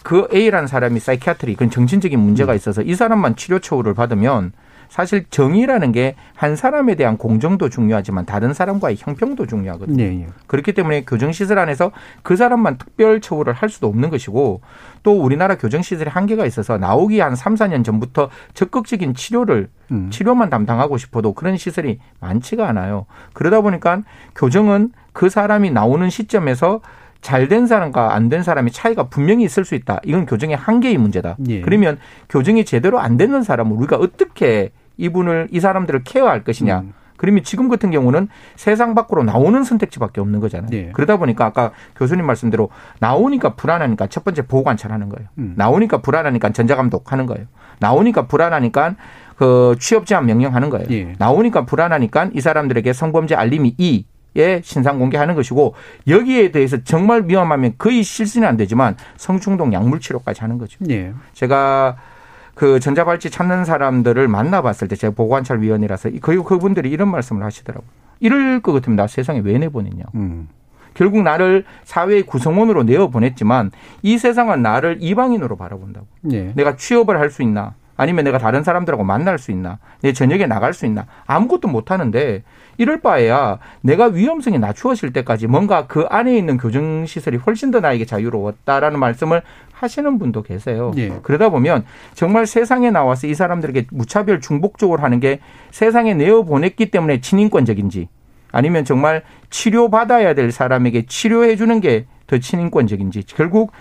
[0.02, 2.56] 그 A라는 사람이 psychiatry, 그건 정신적인 문제가 음.
[2.56, 4.52] 있어서 이 사람만 치료 처우를 받으면
[4.94, 6.14] 사실 정의라는 게
[6.44, 9.96] 한 사람에 대한 공정도 중요하지만 다른 사람과의 형평도 중요하거든요.
[9.96, 10.26] 네, 네.
[10.46, 11.90] 그렇기 때문에 교정시설 안에서
[12.22, 14.60] 그 사람만 특별 처우를 할 수도 없는 것이고
[15.02, 20.10] 또 우리나라 교정시설에 한계가 있어서 나오기 한 3, 4년 전부터 적극적인 치료를 음.
[20.10, 23.06] 치료만 담당하고 싶어도 그런 시설이 많지가 않아요.
[23.32, 24.02] 그러다 보니까
[24.34, 26.82] 교정은 그 사람이 나오는 시점에서
[27.22, 30.00] 잘된 사람과 안 된 사람의 차이가 분명히 있을 수 있다.
[30.04, 31.36] 이건 교정의 한계의 문제다.
[31.48, 31.62] 예.
[31.62, 36.80] 그러면 교정이 제대로 안 되는 사람을 우리가 어떻게 이분을 이 사람들을 케어할 것이냐.
[36.80, 36.92] 음.
[37.16, 40.70] 그러면 지금 같은 경우는 세상 밖으로 나오는 선택지밖에 없는 거잖아요.
[40.70, 40.90] 네.
[40.92, 45.28] 그러다 보니까 아까 교수님 말씀대로 나오니까 불안하니까 첫 번째 보호 관찰하는 거예요.
[45.38, 45.54] 음.
[45.56, 47.46] 나오니까 불안하니까 전자감독 하는 거예요.
[47.78, 48.96] 나오니까 불안하니까
[49.36, 50.86] 그 취업 제한 명령하는 거예요.
[50.86, 51.14] 네.
[51.18, 55.74] 나오니까 불안하니까 이 사람들에게 성범죄 알림이 이에 신상 공개하는 것이고
[56.08, 60.78] 여기에 대해서 정말 위험하면 거의 실수는 안 되지만 성충동 약물 치료까지 하는 거죠.
[60.80, 61.12] 네.
[61.32, 61.96] 제가
[62.54, 67.88] 그 전자발찌 찾는 사람들을 만나봤을 때 제가 보관찰위원이라서 거의 그분들이 이런 말씀을 하시더라고요.
[68.20, 70.04] 이럴 것 같으면 나 세상에 왜 내보냈냐.
[70.14, 70.48] 음.
[70.94, 76.06] 결국 나를 사회의 구성원으로 내어 보냈지만 이 세상은 나를 이방인으로 바라본다고.
[76.22, 76.52] 네.
[76.54, 77.74] 내가 취업을 할 수 있나?
[77.96, 79.78] 아니면 내가 다른 사람들하고 만날 수 있나?
[80.00, 81.06] 내 저녁에 나갈 수 있나?
[81.26, 82.42] 아무것도 못 하는데
[82.76, 88.98] 이럴 바에야 내가 위험성이 낮추어질 때까지 뭔가 그 안에 있는 교정시설이 훨씬 더 나에게 자유로웠다라는
[88.98, 89.42] 말씀을
[89.84, 90.90] 하시는 분도 계세요.
[90.96, 91.12] 예.
[91.22, 95.38] 그러다 보면 정말 세상에 나와서 이 사람들에게 무차별 중복적으로 하는 게
[95.70, 98.08] 세상에 내어 보냈기 때문에 친인권적인지
[98.50, 103.72] 아니면 정말 치료받아야 될 사람에게 치료해 주는 게 더 친인권적인지 결국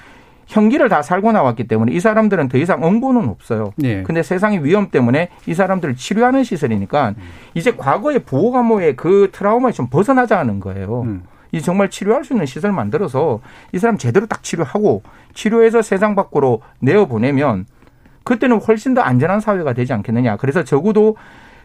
[0.48, 3.72] 형기를 다 살고 나왔기 때문에 이 사람들은 더 이상 응보는 없어요.
[3.78, 4.04] 네.
[4.04, 7.24] 근데 세상의 위험 때문에 이 사람들을 치료하는 시설이니까 음.
[7.54, 11.04] 이제 과거의 보호 감호의 그 트라우마에 좀 벗어나자는 거예요.
[11.04, 11.24] 음.
[11.54, 13.40] 이 정말 치료할 수 있는 시설 만들어서
[13.72, 17.66] 이 사람 제대로 딱 치료하고 치료해서 세상 밖으로 내어 보내면
[18.24, 20.38] 그때는 훨씬 더 안전한 사회가 되지 않겠느냐.
[20.38, 21.16] 그래서 적어도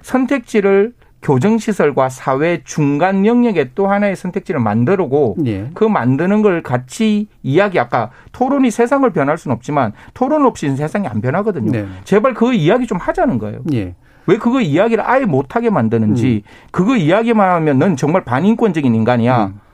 [0.03, 5.71] 선택지를 교정시설과 사회 중간 영역에 또 하나의 선택지를 만들고 예.
[5.75, 11.21] 그 만드는 걸 같이 이야기 아까 토론이 세상을 변할 수는 없지만 토론 없이는 세상이 안
[11.21, 11.73] 변하거든요.
[11.73, 11.87] 네.
[12.05, 13.63] 제발 그 이야기 좀 하자는 거예요.
[13.73, 13.95] 예.
[14.27, 19.53] 왜 그거 이야기를 아예 못하게 만드는지 그거 이야기만 하면 넌 정말 반인권적인 인간이야.
[19.55, 19.68] 제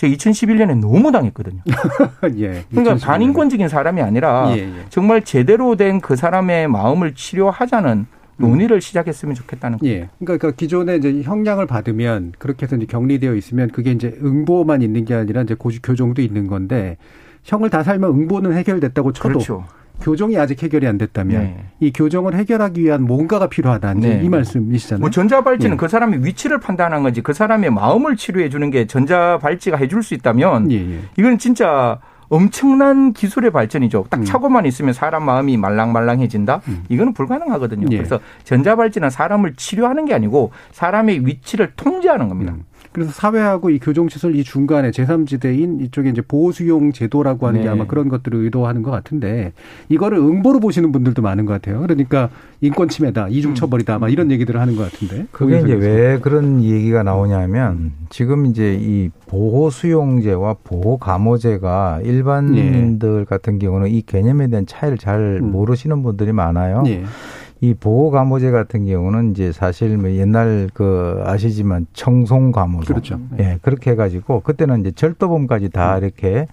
[0.00, 1.60] 가 2011년에 너무 당했거든요.
[2.38, 2.64] 예.
[2.70, 3.00] 그러니까 2011 년에.
[3.00, 4.72] 반인권적인 사람이 아니라 예, 예.
[4.90, 9.92] 정말 제대로 된 그 사람의 마음을 치료하자는 논의를 시작했으면 좋겠다는 거예요.
[9.94, 9.98] 예.
[10.20, 15.04] 그러니까, 그러니까 기존에 이제 형량을 받으면 그렇게 해서 이제 격리되어 있으면 그게 이제 응보만 있는
[15.04, 16.96] 게 아니라 이제 고시 교정도 있는 건데
[17.42, 19.64] 형을 다 살면 응보는 해결됐다고 쳐도 그렇죠.
[20.00, 21.64] 교정이 아직 해결이 안 됐다면 네.
[21.80, 24.20] 이 교정을 해결하기 위한 뭔가가 필요하다 네.
[24.22, 25.00] 이 말씀이시잖아요.
[25.00, 25.76] 뭐 전자발찌는 예.
[25.76, 30.70] 그 사람의 위치를 판단하는 거지 그 사람의 마음을 치료해 주는 게 전자발찌가 해줄 수 있다면
[30.70, 30.98] 예, 예.
[31.16, 34.00] 이건 진짜 엄청난 기술의 발전이죠.
[34.00, 34.04] 음.
[34.10, 36.60] 딱 차고만 있으면 사람 마음이 말랑말랑해진다?
[36.88, 37.86] 이거는 불가능하거든요.
[37.90, 37.96] 예.
[37.96, 42.52] 그래서 전자발찌는 사람을 치료하는 게 아니고 사람의 위치를 통제하는 겁니다.
[42.52, 42.64] 음.
[42.92, 47.72] 그래서 사회하고 이 교정시설 이 중간에 제3지대인 이쪽에 이제 보호수용 제도라고 하는 게 네.
[47.72, 49.52] 아마 그런 것들을 의도하는 것 같은데
[49.88, 51.80] 이거를 응보로 보시는 분들도 많은 것 같아요.
[51.80, 52.30] 그러니까
[52.60, 55.26] 인권 침해다, 이중 처벌이다, 아마 이런 얘기들을 하는 것 같은데.
[55.30, 63.58] 그게 이제 왜 그런 얘기가 나오냐면 지금 이제 이 보호 수용제와 보호 감호제가 일반인들 같은
[63.58, 65.52] 경우는 이 개념에 대한 차이를 잘 음.
[65.52, 66.82] 모르시는 분들이 많아요.
[66.86, 67.04] 예.
[67.60, 73.20] 이 보호 감호제 같은 경우는 이제 사실 뭐 옛날 그 아시지만 청송 감호소 그렇죠.
[73.38, 76.46] 예, 그렇게 해 가지고 그때는 이제 절도범까지 다 이렇게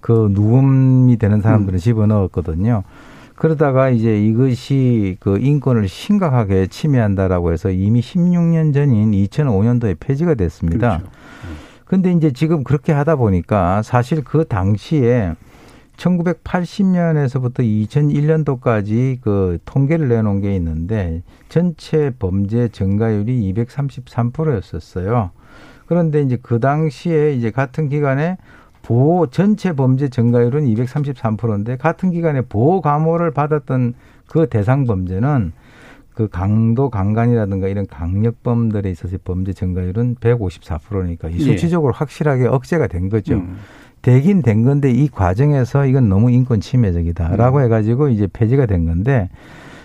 [0.00, 2.82] 그 누움이 되는 사람들은 집어넣었거든요.
[3.34, 10.98] 그러다가 이제 이것이 그 인권을 심각하게 침해한다라고 해서 이미 16년 전인 2005년도에 폐지가 됐습니다.
[10.98, 11.12] 그렇죠.
[11.86, 15.34] 근데 이제 지금 그렇게 하다 보니까 사실 그 당시에
[15.96, 25.30] 1980년에서부터 2001년도까지 그 통계를 내놓은 게 있는데 전체 범죄 증가율이 233%였었어요.
[25.86, 28.38] 그런데 이제 그 당시에 이제 같은 기간에
[28.82, 33.94] 보호 전체 범죄 증가율은 233%인데 같은 기간에 보호 감호를 받았던
[34.26, 35.52] 그 대상 범죄는
[36.14, 41.38] 그 강도 강간이라든가 이런 강력범들에 있어서 범죄 증가율은 154%니까 이 예.
[41.38, 43.34] 수치적으로 확실하게 억제가 된 거죠.
[43.34, 43.58] 음.
[44.02, 47.64] 되긴 된 건데 이 과정에서 이건 너무 인권 침해적이다라고 음.
[47.64, 49.30] 해가지고 이제 폐지가 된 건데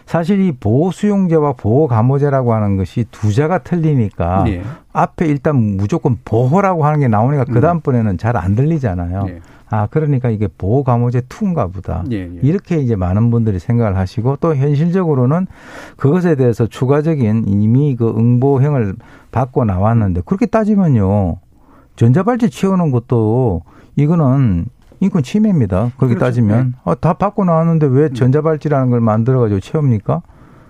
[0.08, 4.64] 사실 이 보호 수용제와 보호 감호제라고 하는 것이 두 자가 틀리니까 예.
[4.94, 9.26] 앞에 일단 무조건 보호라고 하는 게 나오니까 그 다음번에는 잘안 들리잖아요.
[9.28, 9.42] 예.
[9.70, 12.06] 아 그러니까 이게 보호 감호제 투인가 보다.
[12.12, 12.40] 예, 예.
[12.42, 15.46] 이렇게 이제 많은 분들이 생각을 하시고 또 현실적으로는
[15.98, 18.96] 그것에 대해서 추가적인 이미 그 응보형을
[19.32, 21.40] 받고 나왔는데 그렇게 따지면요
[21.98, 23.64] 전자발찌 채우는 것도
[23.98, 24.66] 이거는
[25.02, 25.92] 인권 침해입니다.
[25.98, 26.20] 그렇게 그렇죠.
[26.20, 30.22] 따지면 아, 다 받고 나왔는데 왜 전자발찌라는 걸 만들어 가지고 채웁니까?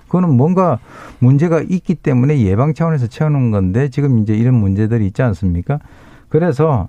[0.07, 0.79] 그거는 뭔가
[1.19, 5.79] 문제가 있기 때문에 예방 차원에서 채우는 건데 지금 이제 이런 문제들이 있지 않습니까?
[6.29, 6.87] 그래서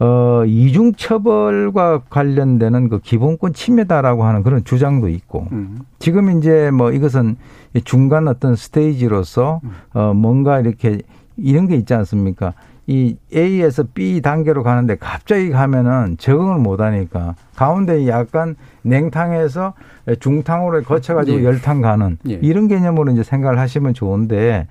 [0.00, 5.80] 어, 이중 처벌과 관련되는 그 기본권 침해다라고 하는 그런 주장도 있고, 음.
[5.98, 7.36] 지금 이제 뭐 이것은
[7.74, 9.60] 이 중간 어떤 스테이지로서
[9.94, 11.02] 어, 뭔가 이렇게
[11.36, 12.54] 이런 게 있지 않습니까?
[12.88, 19.74] 이 A에서 B 단계로 가는데 갑자기 가면은 적응을 못 하니까 가운데 약간 냉탕에서
[20.20, 21.44] 중탕으로 거쳐가지고 예.
[21.44, 22.38] 열탕 가는 예.
[22.40, 24.66] 이런 개념으로 이제 생각을 하시면 좋은데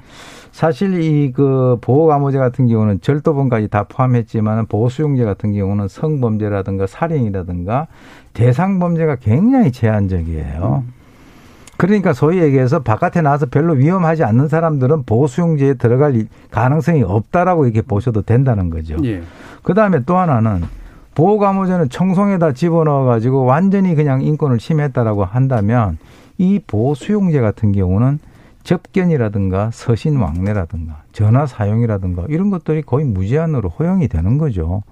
[0.52, 7.86] 사실 이 그 보호감호제 같은 경우는 절도범까지 다 포함했지만 보호수용제 같은 경우는 성범죄라든가 살인이라든가
[8.34, 10.84] 대상범죄가 굉장히 제한적이에요.
[11.78, 17.82] 그러니까 소위 얘기해서 바깥에 나와서 별로 위험하지 않는 사람들은 보호수용제에 들어갈 이- 가능성이 없다라고 이렇게
[17.82, 18.98] 보셔도 된다는 거죠.
[19.04, 19.22] 예.
[19.62, 20.64] 그 다음에 또 하나는
[21.16, 25.98] 보호감호제는 청송에다 집어넣어 가지고 완전히 그냥 인권을 침해했다라고 한다면
[26.38, 28.20] 이 보호수용제 같은 경우는
[28.64, 34.84] 접견이라든가 서신 왕래라든가 전화 사용이라든가 이런 것들이 거의 무제한으로 허용이 되는 거죠.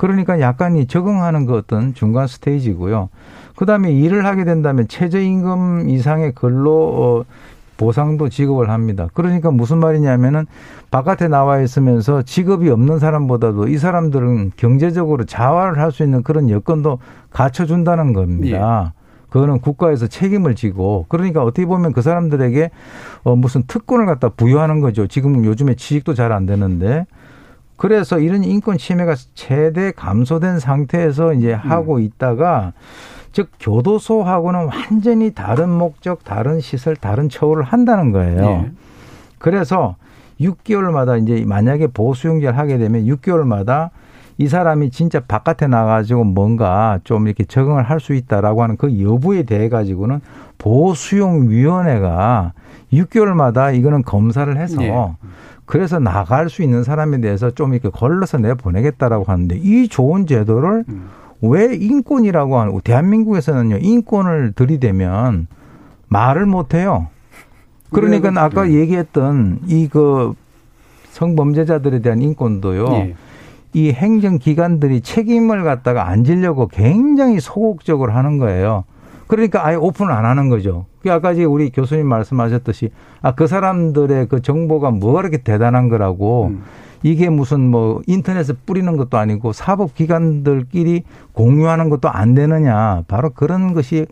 [0.00, 3.10] 그러니까 약간 이 적응하는 그 어떤 중간 스테이지고요.
[3.54, 7.24] 그 다음에 일을 하게 된다면 최저임금 이상의 근로 어,
[7.76, 9.08] 보상도 지급을 합니다.
[9.12, 10.46] 그러니까 무슨 말이냐면은
[10.90, 16.98] 바깥에 나와 있으면서 직업이 없는 사람보다도 이 사람들은 경제적으로 자활을 할 수 있는 그런 여건도
[17.30, 18.94] 갖춰준다는 겁니다.
[19.28, 22.70] 그거는 국가에서 책임을 지고 그러니까 어떻게 보면 그 사람들에게
[23.24, 25.06] 어 무슨 특권을 갖다 부여하는 거죠.
[25.06, 27.04] 지금 요즘에 취직도 잘 안 되는데
[27.80, 32.74] 그래서 이런 인권 침해가 최대 감소된 상태에서 이제 하고 있다가
[33.32, 38.42] 즉 교도소하고는 완전히 다른 목적, 다른 시설, 다른 처우를 한다는 거예요.
[38.42, 38.70] 예.
[39.38, 39.96] 그래서
[40.42, 43.88] 6개월마다 이제 만약에 보수용제를 하게 되면 6개월마다
[44.36, 49.44] 이 사람이 진짜 바깥에 나가지고 뭔가 좀 이렇게 적응을 할 수 있다라고 하는 그 여부에
[49.44, 50.20] 대해 가지고는
[50.58, 52.52] 보수용위원회가
[52.92, 54.90] 6개월마다 이거는 검사를 해서 예.
[55.70, 60.84] 그래서 나갈 수 있는 사람에 대해서 좀 이렇게 걸러서 내 보내겠다라고 하는데 이 좋은 제도를
[61.42, 65.46] 왜 인권이라고 하는 대한민국에서는요 인권을 들이대면
[66.08, 67.08] 말을 못 해요.
[67.90, 70.34] 그러니까 아까 얘기했던 이 그
[71.10, 72.86] 성범죄자들에 대한 인권도요.
[72.92, 73.14] 예.
[73.72, 78.84] 이 행정기관들이 책임을 갖다가 안 지려고 굉장히 소극적으로 하는 거예요.
[79.30, 80.86] 그러니까 아예 오픈을 안 하는 거죠.
[81.02, 82.90] 그 아까 이제 우리 교수님 말씀하셨듯이
[83.22, 86.52] 아 그 사람들의 그 정보가 뭐가 그렇게 대단한 거라고
[87.02, 93.04] 이게 무슨 뭐 인터넷에 뿌리는 것도 아니고 사법기관들끼리 공유하는 것도 안 되느냐.
[93.08, 94.06] 바로 그런 것이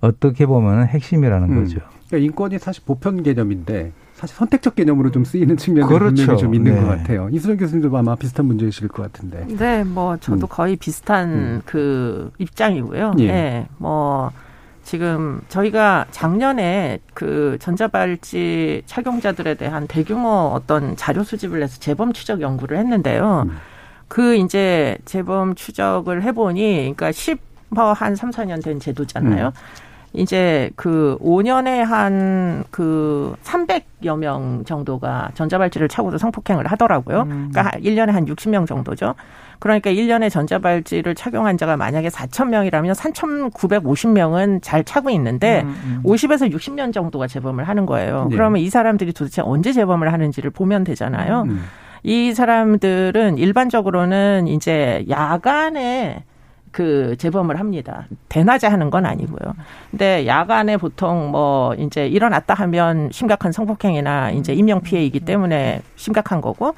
[0.00, 1.62] 어떻게 보면 핵심이라는 음.
[1.64, 1.80] 거죠.
[2.08, 6.14] 그러니까 인권이 사실 보편 개념인데 사실 선택적 개념으로 좀 쓰이는 측면이 그렇죠.
[6.14, 6.80] 분명히 좀 있는 네.
[6.80, 7.28] 것 같아요.
[7.32, 9.46] 이수정 교수님도 아마 비슷한 문제이실 것 같은데.
[9.56, 10.48] 네, 뭐 저도 음.
[10.50, 11.62] 거의 비슷한 음.
[11.64, 13.12] 그 입장이고요.
[13.20, 13.24] 예.
[13.24, 13.66] 예.
[13.78, 14.30] 뭐
[14.88, 22.78] 지금 저희가 작년에 그 전자발찌 착용자들에 대한 대규모 어떤 자료 수집을 해서 재범 추적 연구를
[22.78, 23.44] 했는데요.
[23.50, 23.58] 음.
[24.08, 29.48] 그 이제 재범 추적을 해보니, 그러니까 10한 3, 4년 된 제도잖아요.
[29.48, 29.52] 음.
[30.14, 37.24] 이제 그 5년에 한 그 300여 명 정도가 전자발찌를 차고도 성폭행을 하더라고요.
[37.24, 39.14] 그러니까 한 1년에 한 60명 정도죠.
[39.58, 46.92] 그러니까 1년에 전자발찌를 착용한 자가 만약에 4천 명이라면 3,950명은 잘 차고 있는데 음, 50에서 60년
[46.92, 48.26] 정도가 재범을 하는 거예요.
[48.30, 48.36] 네.
[48.36, 51.42] 그러면 이 사람들이 도대체 언제 재범을 하는지를 보면 되잖아요.
[51.48, 51.64] 음.
[52.04, 56.24] 이 사람들은 일반적으로는 이제 야간에
[56.70, 58.06] 그 재범을 합니다.
[58.28, 59.54] 대낮에 하는 건 아니고요.
[59.90, 66.74] 근데 야간에 보통 뭐 이제 일어났다 하면 심각한 성폭행이나 이제 인명 피해이기 때문에 심각한 거고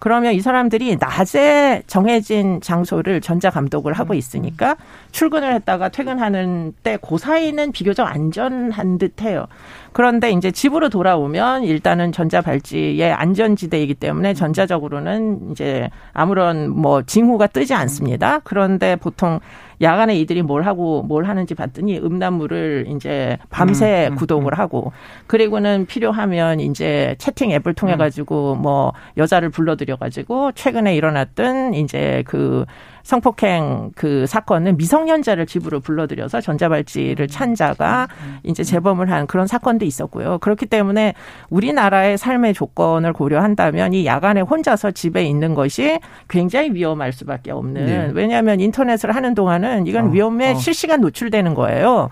[0.00, 4.76] 그러면 이 사람들이 낮에 정해진 장소를 전자 감독을 하고 있으니까
[5.12, 9.46] 출근을 했다가 퇴근하는 때 그 사이는 비교적 안전한 듯해요.
[9.92, 17.74] 그런데 이제 집으로 돌아오면 일단은 전자 발찌의 안전지대이기 때문에 전자적으로는 이제 아무런 뭐 징후가 뜨지
[17.74, 18.40] 않습니다.
[18.44, 19.40] 그런데 보통
[19.80, 24.92] 야간에 이들이 뭘 하고 뭘 하는지 봤더니 음란물을 이제 밤새 음, 음, 구독을 하고
[25.26, 32.66] 그리고는 필요하면 이제 채팅 앱을 통해 가지고 뭐 여자를 불러들여 가지고 최근에 일어났던 이제 그
[33.02, 38.08] 성폭행 그 사건은 미성년자를 집으로 불러들여서 전자발찌를 찬 자가
[38.42, 40.38] 이제 재범을 한 그런 사건도 있었고요.
[40.38, 41.14] 그렇기 때문에
[41.48, 45.98] 우리나라의 삶의 조건을 고려한다면 이 야간에 혼자서 집에 있는 것이
[46.28, 48.10] 굉장히 위험할 수밖에 없는 네.
[48.14, 50.54] 왜냐하면 인터넷을 하는 동안은 이건 어, 위험에 어.
[50.54, 52.10] 실시간 노출되는 거예요.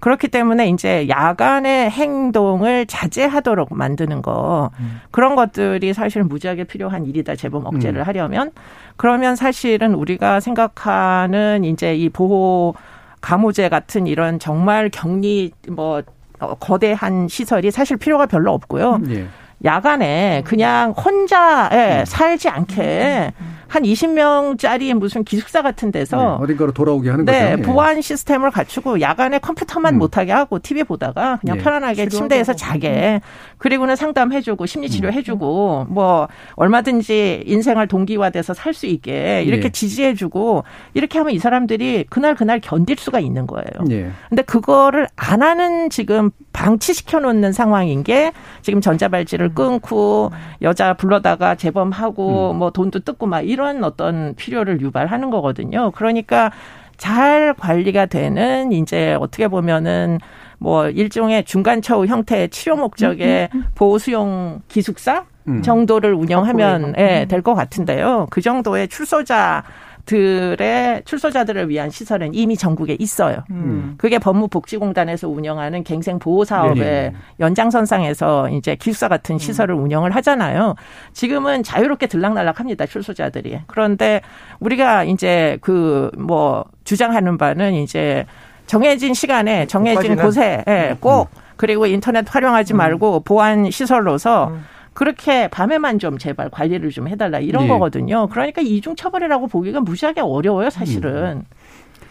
[0.00, 4.70] 그렇기 때문에 이제 야간의 행동을 자제하도록 만드는 거
[5.10, 8.06] 그런 것들이 사실 무지하게 필요한 일이다 재범 억제를 음.
[8.06, 8.50] 하려면
[8.96, 12.74] 그러면 사실은 우리가 생각하는 이제 이 보호
[13.20, 16.02] 감호제 같은 이런 정말 격리 뭐
[16.40, 19.00] 어, 거대한 시설이 사실 필요가 별로 없고요.
[19.10, 19.26] 예.
[19.62, 23.32] 야간에 그냥 혼자 예, 살지 않게
[23.70, 27.62] 한 20명짜리 무슨 기숙사 같은 데서 네, 어딘가로 돌아오게 하는 네, 거죠.
[27.62, 27.62] 예.
[27.62, 29.98] 보안 시스템을 갖추고 야간에 컴퓨터만 음.
[29.98, 31.62] 못하게 하고 TV 보다가 그냥 예.
[31.62, 33.20] 편안하게 침대에서 자게
[33.58, 35.94] 그리고는 상담해주고 심리치료해주고 음.
[35.94, 39.68] 뭐 얼마든지 인생을 동기화돼서 살 수 있게 이렇게 예.
[39.68, 40.64] 지지해주고
[40.94, 43.64] 이렇게 하면 이 사람들이 그날 그날 견딜 수가 있는 거예요.
[43.90, 44.10] 예.
[44.28, 50.30] 근데 그거를 안 하는 지금 방치시켜 놓는 상황인 게 지금 전자발찌를 끊고
[50.62, 55.90] 여자 불러다가 재범하고 뭐 돈도 뜯고 막 이런 어떤 필요를 유발하는 거거든요.
[55.92, 56.50] 그러니까
[56.96, 60.18] 잘 관리가 되는 이제 어떻게 보면은
[60.58, 65.62] 뭐 일종의 중간 처우 형태의 치료 목적의 보호 수용 기숙사 음.
[65.62, 68.26] 정도를 운영하면 예, 될 것 같은데요.
[68.30, 69.64] 그 정도의 출소자
[70.10, 73.44] 들의 출소자들을 위한 시설은 이미 전국에 있어요.
[73.50, 73.94] 음.
[73.96, 77.12] 그게 법무복지공단에서 운영하는 갱생 보호 사업의 네네.
[77.38, 80.74] 연장선상에서 이제 기숙사 같은 시설을 운영을 하잖아요.
[81.12, 83.60] 지금은 자유롭게 들락날락합니다 출소자들이.
[83.66, 84.20] 그런데
[84.60, 88.26] 우리가 이제 그 뭐 주장하는 바는 이제
[88.66, 90.16] 정해진 시간에 정해진.
[90.16, 94.52] 곳에 예, 꼭 그리고 인터넷 활용하지 말고 보안 시설로서
[94.92, 97.68] 그렇게 밤에만 좀 제발 관리를 좀 해달라 이런 예.
[97.68, 98.28] 거거든요.
[98.28, 101.44] 그러니까 이중 처벌이라고 보기가 무지하게 어려워요, 사실은.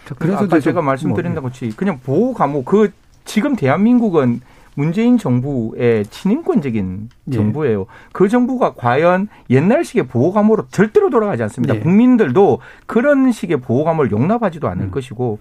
[0.05, 2.91] 자, 그래서 아까 제가 말씀드린 것 같이 그냥 보호 감호 그
[3.25, 4.41] 지금 대한민국은
[4.75, 7.31] 문재인 정부의 친인권적인 예.
[7.31, 7.85] 정부예요.
[8.13, 11.75] 그 정부가 과연 옛날식의 보호 감호로 절대로 돌아가지 않습니다.
[11.75, 11.79] 예.
[11.79, 14.91] 국민들도 그런 식의 보호 감호를 용납하지도 않을 음.
[14.91, 15.39] 것이고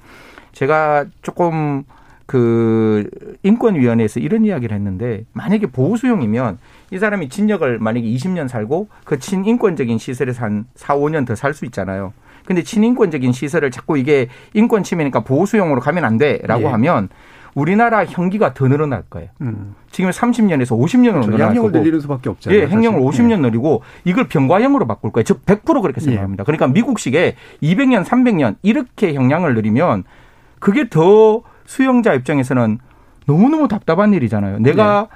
[0.52, 1.84] 제가 조금
[2.28, 3.08] 그
[3.42, 6.58] 인권위원회에서 이런 이야기를 했는데 만약에 보호 수용이면
[6.90, 11.64] 이 사람이 진역을 만약에 20년 살고 그 친인권적인 시설에서 한 4, 5년 더 살 수
[11.64, 12.12] 있잖아요.
[12.44, 16.66] 근데 친인권적인 시설을 자꾸 이게 인권 침해니까 보수용으로 가면 안 돼라고 예.
[16.66, 17.08] 하면
[17.54, 19.30] 우리나라 형기가 더 늘어날 거예요.
[19.40, 19.74] 음.
[19.90, 21.30] 지금 30년에서 50년으로 그렇죠.
[21.30, 21.78] 늘어날 양형을 거고.
[21.78, 22.60] 늘리는 수밖에 없잖아요.
[22.60, 23.24] 예, 행령을 사실.
[23.24, 25.24] 50년 늘리고 이걸 병과형으로 바꿀 거예요.
[25.24, 26.44] 즉 100% 그렇게 생각합니다.
[26.44, 30.04] 그러니까 미국식의 200년, 300년 이렇게 형량을 늘리면
[30.58, 32.78] 그게 더 수용자 입장에서는
[33.26, 34.58] 너무너무 답답한 일이잖아요.
[34.60, 35.08] 내가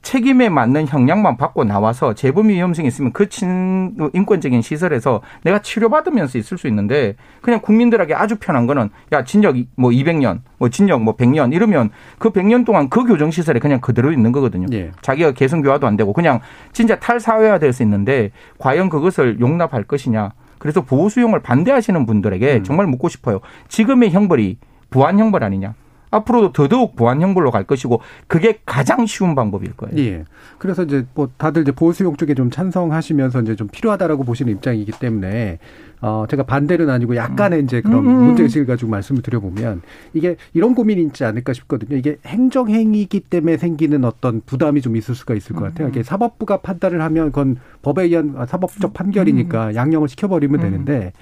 [0.00, 6.56] 책임에 맞는 형량만 받고 나와서 재범 위험성이 있으면 그 친, 인권적인 시설에서 내가 치료받으면서 있을
[6.56, 11.52] 수 있는데 그냥 국민들에게 아주 편한 거는 야, 진역 뭐 200년, 뭐 진역 뭐 100년
[11.52, 14.66] 이러면 그 100년 동안 그 교정시설에 그냥 그대로 있는 거거든요.
[14.72, 14.92] 예.
[15.02, 16.40] 자기가 개성교화도 안 되고 그냥
[16.72, 20.30] 진짜 탈사회화 될 수 있는데 과연 그것을 용납할 것이냐.
[20.58, 23.40] 그래서 보호수용을 반대하시는 분들에게 정말 묻고 싶어요.
[23.68, 24.56] 지금의 형벌이
[24.90, 25.74] 부한 형벌 아니냐.
[26.10, 29.96] 앞으로도 더더욱 보안 형벌로 갈 것이고 그게 가장 쉬운 방법일 거예요.
[29.98, 30.24] 예.
[30.58, 35.58] 그래서 이제 뭐 다들 이제 보수용 쪽에 좀 찬성하시면서 이제 좀 필요하다라고 보시는 입장이기 때문에
[36.00, 38.24] 어 제가 반대는 아니고 약간의 이제 그런 음, 음, 음.
[38.26, 39.82] 문제 의식을 가지고 말씀을 드려보면
[40.14, 41.96] 이게 이런 고민이 있지 않을까 싶거든요.
[41.96, 45.88] 이게 행정 행위이기 때문에 생기는 어떤 부담이 좀 있을 수가 있을 것 같아요.
[45.88, 51.12] 이게 사법부가 판단을 하면 그건 법에 의한 사법적 판결이니까 양형을 시켜버리면 되는데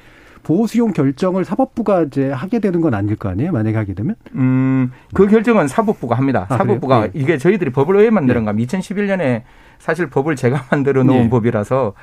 [0.46, 3.50] 보호 수용 결정을 사법부가 이제 하게 되는 건 아닐 거 아니에요?
[3.50, 4.14] 만약에 하게 되면?
[4.36, 6.46] 음, 그 결정은 사법부가 합니다.
[6.48, 7.06] 아, 사법부가?
[7.06, 7.10] 예.
[7.14, 9.42] 이게 저희들이 법을 왜 만드는 가 2011년에
[9.80, 11.28] 사실 법을 제가 만들어 놓은 예.
[11.28, 11.94] 법이라서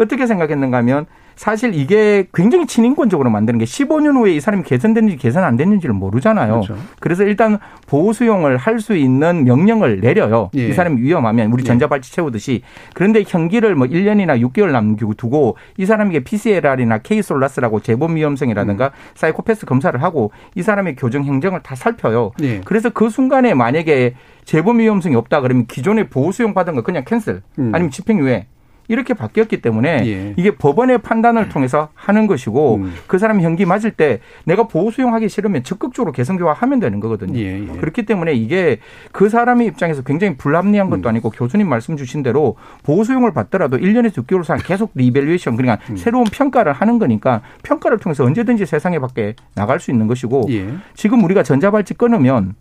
[0.00, 5.42] 어떻게 생각했는가 하면 사실 이게 굉장히 친인권적으로 만드는 게 15년 후에 이 사람이 개선됐는지 개선
[5.42, 6.60] 안 됐는지를 모르잖아요.
[6.60, 6.76] 그렇죠.
[7.00, 10.50] 그래서 일단 보호 수용을 할 수 있는 명령을 내려요.
[10.56, 10.68] 예.
[10.68, 11.66] 이 사람이 위험하면 우리 예.
[11.66, 12.62] 전자발찌 채우듯이.
[12.94, 20.32] 그런데 형기를 뭐 1년이나 6개월 남기고 이 사람에게 PCLR이나 K솔라스라고 재범 위험성이라든가 사이코패스 검사를 하고
[20.54, 22.32] 이 사람의 교정 행정을 다 살펴요.
[22.42, 22.60] 예.
[22.64, 27.42] 그래서 그 순간에 만약에 재범 위험성이 없다 그러면 기존에 보호 수용 받은 거 그냥 cancel
[27.58, 27.72] 음.
[27.74, 28.46] 아니면 집행유예
[28.90, 30.34] 이렇게 바뀌었기 때문에 예.
[30.36, 32.94] 이게 법원의 판단을 통해서 하는 것이고 음.
[33.06, 37.38] 그 사람이 형기 마칠 때 내가 보호 수용하기 싫으면 적극적으로 개선교화하면 되는 거거든요.
[37.38, 37.66] 예, 예.
[37.78, 38.80] 그렇기 때문에 이게
[39.12, 40.90] 그 사람의 입장에서 굉장히 불합리한 음.
[40.90, 45.84] 것도 아니고 교수님 말씀 주신 대로 보호 수용을 받더라도 1년에서 6개월 사이 계속 revaluation 그러니까
[45.88, 45.96] 음.
[45.96, 50.66] 새로운 평가를 하는 거니까 평가를 통해서 언제든지 세상에 밖에 나갈 수 있는 것이고 예.
[50.94, 52.56] 지금 우리가 전자발찌 끊으면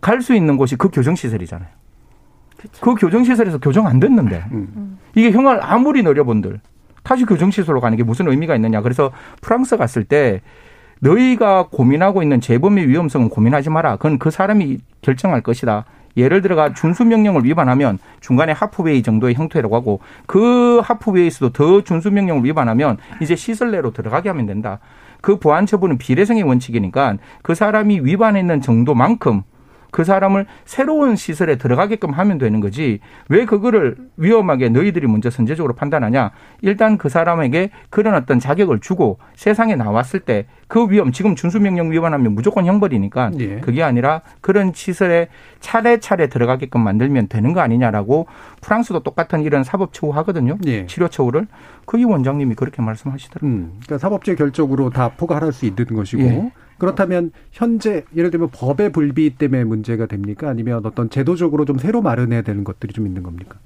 [0.00, 1.83] 갈 수 있는 곳이 그 교정시설이잖아요.
[2.80, 4.98] 그 교정시설에서 교정 안 됐는데 음.
[5.14, 6.60] 이게 형을 아무리 너려본들
[7.02, 8.80] 다시 교정시설로 가는 게 무슨 의미가 있느냐.
[8.80, 10.40] 그래서 프랑스 갔을 때
[11.00, 13.96] 너희가 고민하고 있는 재범의 위험성은 고민하지 마라.
[13.96, 15.84] 그건 그 사람이 결정할 것이다.
[16.16, 23.36] 예를 들어가 준수명령을 위반하면 중간에 하프웨이 정도의 형태라고 하고 그 하프웨이에서도 더 준수명령을 위반하면 이제
[23.36, 24.78] 시설 내로 들어가게 하면 된다.
[25.20, 29.42] 그 보안 처분은 비례성의 원칙이니까 그 사람이 위반했는 정도만큼
[29.94, 36.32] 그 사람을 새로운 시설에 들어가게끔 하면 되는 거지 왜 그거를 위험하게 너희들이 먼저 선제적으로 판단하냐
[36.62, 42.32] 일단 그 사람에게 그런 어떤 자격을 주고 세상에 나왔을 때 그 위험 지금 준수명령 위반하면
[42.34, 43.60] 무조건 형벌이니까 예.
[43.60, 45.28] 그게 아니라 그런 시설에
[45.60, 48.26] 차례차례 들어가게끔 만들면 되는 거 아니냐라고
[48.60, 50.86] 프랑스도 똑같은 이런 사법 처우 하거든요 예.
[50.86, 51.46] 치료 처우를
[51.86, 53.48] 그이 원장님이 그렇게 말씀하시더라고요.
[53.48, 56.52] 음, 그러니까 사법주의 결정으로 다 포괄할 수 있는 것이고 예.
[56.78, 60.48] 그렇다면 현재 예를 들면 법의 불비 때문에 문제가 됩니까?
[60.48, 63.58] 아니면 어떤 제도적으로 좀 새로 마련해야 되는 것들이 좀 있는 겁니까?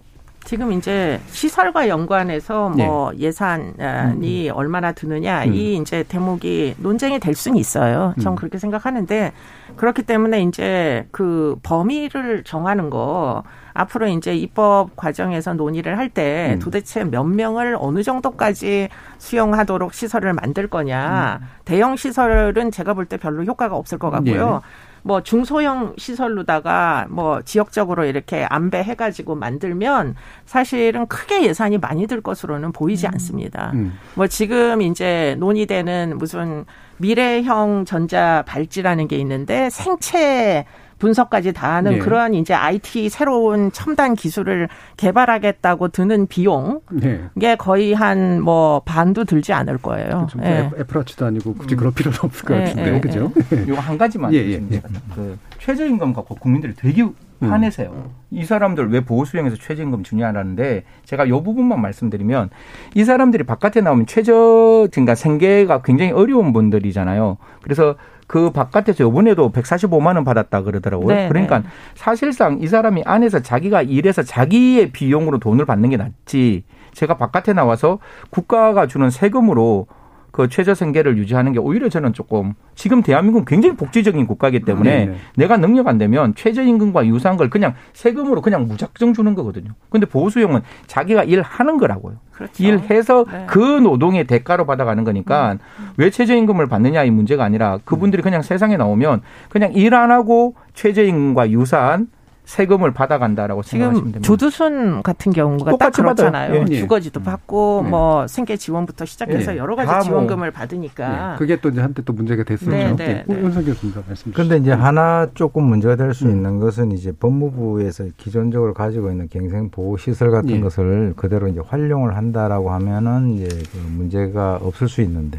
[0.48, 5.52] 지금 이제 시설과 연관해서 뭐 예산이 얼마나 드느냐 음.
[5.52, 8.14] 이 이제 대목이 논쟁이 될 수는 있어요.
[8.18, 8.36] 전 음.
[8.36, 9.32] 그렇게 생각하는데
[9.76, 13.42] 그렇기 때문에 이제 그 범위를 정하는 거
[13.74, 16.58] 앞으로 이제 입법 과정에서 논의를 할때 음.
[16.60, 18.88] 도대체 몇 명을 어느 정도까지
[19.18, 21.40] 수용하도록 시설을 만들 거냐.
[21.66, 24.62] 대형 시설은 제가 볼 때 별로 효과가 없을 것 같고요.
[25.02, 30.14] 뭐 중소형 시설로다가 뭐 지역적으로 이렇게 안배해 가지고 만들면
[30.46, 33.72] 사실은 크게 예산이 많이 들 것으로는 보이지 않습니다.
[33.74, 33.98] 음.
[34.14, 36.64] 뭐 지금 이제 논의되는 무슨
[36.98, 40.66] 미래형 전자 발찌라는 게 있는데 생체
[40.98, 41.98] 분석까지 다 하는 네.
[41.98, 47.20] 그러한 이제 IT 새로운 첨단 기술을 개발하겠다고 드는 비용 네.
[47.36, 50.26] 이게 거의 한 뭐 반도 들지 않을 거예요.
[50.30, 50.70] 좀 예.
[50.78, 53.32] 애플워치도 아니고 굳이 그럴 필요는 없을 것 예, 같은데 예, 그죠?
[53.66, 54.82] 요거 한 가지만 예, 예, 예,
[55.14, 57.06] 그 최저임금 갖고 국민들이 되게
[57.40, 58.10] 화내세요.
[58.30, 62.50] 이 사람들 왜 보호수용에서 최저임금 주냐라는데 제가 요 부분만 말씀드리면
[62.94, 67.36] 이 사람들이 바깥에 나오면 최저 그러니까 생계가 굉장히 어려운 분들이잖아요.
[67.62, 67.94] 그래서
[68.28, 71.08] 그 바깥에서 요번에도 145만 원 받았다 그러더라고요.
[71.08, 71.64] 네, 그러니까 네.
[71.94, 76.62] 사실상 이 사람이 안에서 자기가 일해서 자기의 비용으로 돈을 받는 게 낫지.
[76.92, 77.98] 제가 바깥에 나와서
[78.30, 79.86] 국가가 주는 세금으로
[80.30, 85.16] 그 최저 생계를 유지하는 게 오히려 저는 조금 지금 대한민국은 굉장히 복지적인 국가이기 때문에 네네.
[85.36, 89.72] 내가 능력 안 되면 최저임금과 유사한 걸 그냥 세금으로 그냥 무작정 주는 거거든요.
[89.90, 92.16] 근데 보수용은 자기가 일하는 거라고요.
[92.32, 92.62] 그렇죠.
[92.62, 93.46] 일해서 네.
[93.48, 95.56] 그 노동의 대가로 받아가는 거니까
[95.96, 101.50] 왜 최저임금을 받느냐 이 문제가 아니라 그분들이 그냥 세상에 나오면 그냥 일 안 하고 최저임금과
[101.50, 102.06] 유사한
[102.48, 104.26] 세금을 받아간다라고 생각하시면 지금 됩니다.
[104.26, 105.92] 조두순 같은 경우가 딱.
[105.92, 106.64] 그렇잖아요.
[106.70, 106.76] 예.
[106.76, 107.90] 주거지도 받고 네.
[107.90, 109.58] 뭐 생계 지원부터 시작해서 예.
[109.58, 110.20] 여러 다 가지 뭐.
[110.20, 112.70] 지원금을 받으니까 그게 또 이제 한때 또 문제가 됐었죠.
[112.70, 113.34] 네, 네, 예.
[113.34, 113.40] 네.
[113.42, 114.32] 윤석 교수님 말씀.
[114.32, 119.68] 그런데 이제 하나 조금 문제가 될 수 있는 것은 이제 법무부에서 기존적으로 가지고 있는 갱생
[119.70, 120.60] 보호 시설 같은 예.
[120.60, 125.38] 것을 그대로 이제 활용을 한다라고 하면은 이제 그 문제가 없을 수 있는데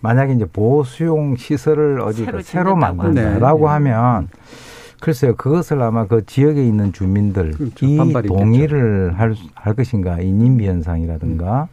[0.00, 4.28] 만약에 이제 보호 수용 시설을 어디 새로 새로, 만든다라고 하면.
[5.04, 7.86] 글쎄요 그것을 아마 그 지역에 있는 주민들이 그렇죠.
[8.38, 11.68] 동의를 할, 수- 할 것인가 이 님비 현상이라든가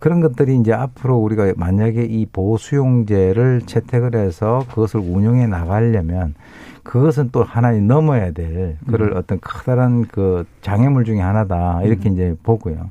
[0.00, 6.34] 그런 것들이 이제 앞으로 우리가 만약에 이 보호 수용제를 채택을 해서 그것을 운영해 나가려면
[6.82, 12.90] 그것은 또 하나의 넘어야 될 그럴 어떤 커다란 그 장애물 중에 하나다 이렇게 이제 보고요.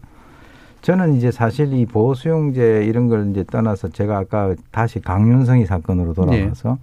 [0.81, 6.13] 저는 이제 사실 이 보호 수용제 이런 걸 이제 떠나서 제가 아까 다시 강윤성이 사건으로
[6.13, 6.77] 돌아와서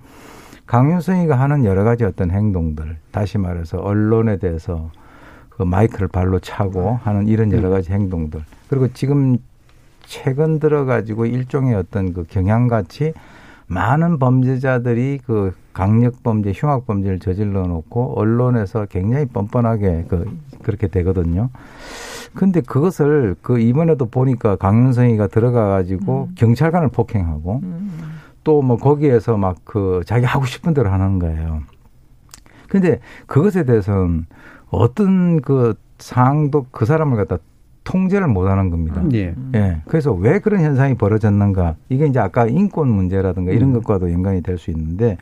[0.69, 4.91] 강윤성이가 하는 여러 가지 어떤 행동들 다시 말해서 언론에 대해서
[5.49, 8.43] 그 마이크를 발로 차고 하는 이런 여러 가지 행동들.
[8.69, 9.39] 그리고 지금
[10.05, 13.15] 최근 들어 가지고 일종의 어떤 그 경향같이
[13.67, 20.27] 많은 범죄자들이 그 강력 범죄, 흉악 범죄를 저질러 놓고 언론에서 굉장히 뻔뻔하게 그
[20.63, 21.49] 그렇게 되거든요.
[22.35, 27.63] 근데 그것을 그 이번에도 보니까 강윤성이가 들어가 가지고 경찰관을 폭행하고
[28.49, 31.61] 또 뭐 거기에서 막 그 자기 하고 싶은 대로 하는 거예요.
[32.69, 34.25] 근데 그것에 대해서는
[34.71, 37.37] 어떤 그 상황도 그 사람을 갖다
[37.85, 39.03] 통제를 못 하는 겁니다.
[39.13, 39.35] 예.
[39.55, 39.83] 예.
[39.87, 41.77] 그래서 왜 그런 현상이 벌어졌는가?
[41.89, 45.17] 이게 이제 아까 인권 문제라든가 이런 것과도 연관이 될 수 있는데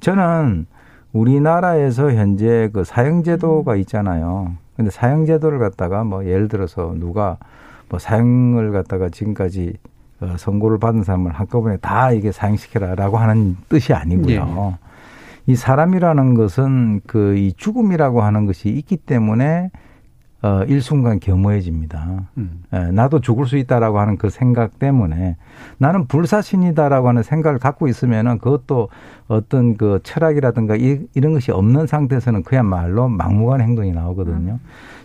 [0.00, 0.66] 저는
[1.12, 4.52] 우리나라에서 현재 그 사형제도가 있잖아요.
[4.76, 7.38] 근데 사형제도를 갖다가 뭐 예를 들어서 누가
[7.88, 9.74] 뭐 사형을 갖다가 지금까지
[10.20, 14.78] 어, 선고를 받은 사람을 한꺼번에 다 이게 사형시켜라라고 하는 뜻이 아니고요.
[15.46, 19.70] 이 사람이라는 것은 그 이 죽음이라고 하는 것이 있기 때문에
[20.40, 22.28] 어, 일순간 겸허해집니다.
[22.36, 22.62] 음.
[22.72, 25.36] 예, 나도 죽을 수 있다라고 하는 그 생각 때문에
[25.78, 28.88] 나는 불사신이다라고 하는 생각을 갖고 있으면은 그것도
[29.26, 34.60] 어떤 그 철학이라든가 이, 런 것이 없는 상태에서는 그야말로 막무가내 행동이 나오거든요.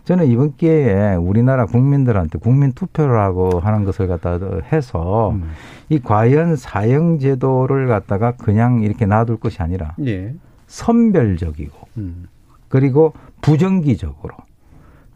[0.06, 4.38] 저는 이번 기회에 우리나라 국민들한테 국민 투표를 하고 하는 것을 갖다
[4.72, 5.50] 해서 음.
[5.90, 10.34] 이 과연 사형 제도를 갖다가 그냥 이렇게 놔둘 것이 아니라 예.
[10.68, 12.28] 선별적이고 음.
[12.68, 14.36] 그리고 부정기적으로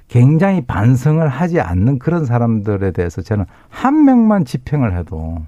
[0.08, 5.40] 굉장히 반성을 하지 않는 그런 사람들에 대해서 저는 한 명만 집행을 해도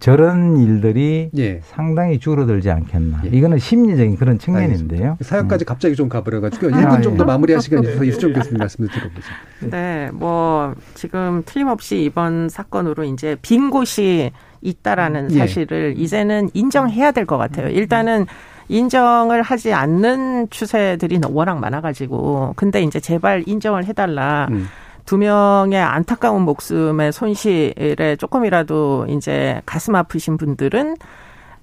[0.00, 1.60] 저런 일들이 예.
[1.62, 3.22] 상당히 줄어들지 않겠나.
[3.26, 3.28] 예.
[3.28, 5.18] 이거는 심리적인 그런 측면인데요.
[5.20, 7.02] 사연까지 갑자기 좀 가버려가지고 아, 1분 예.
[7.02, 9.26] 정도 마무리할 시간이 있어서 이수정 교수님 말씀을 들어보죠.
[9.70, 14.30] 네, 뭐 지금 틀림없이 이번 사건으로 이제 빈 곳이
[14.62, 15.38] 있다라는 예.
[15.38, 17.68] 사실을 이제는 인정해야 될 것 같아요.
[17.68, 18.26] 일단은
[18.68, 24.48] 인정을 하지 않는 추세들이 워낙 많아가지고 근데 이제 제발 인정을 해달라.
[24.50, 24.66] 음.
[25.10, 30.98] 두 명의 안타까운 목숨의 손실에 조금이라도 이제 가슴 아프신 분들은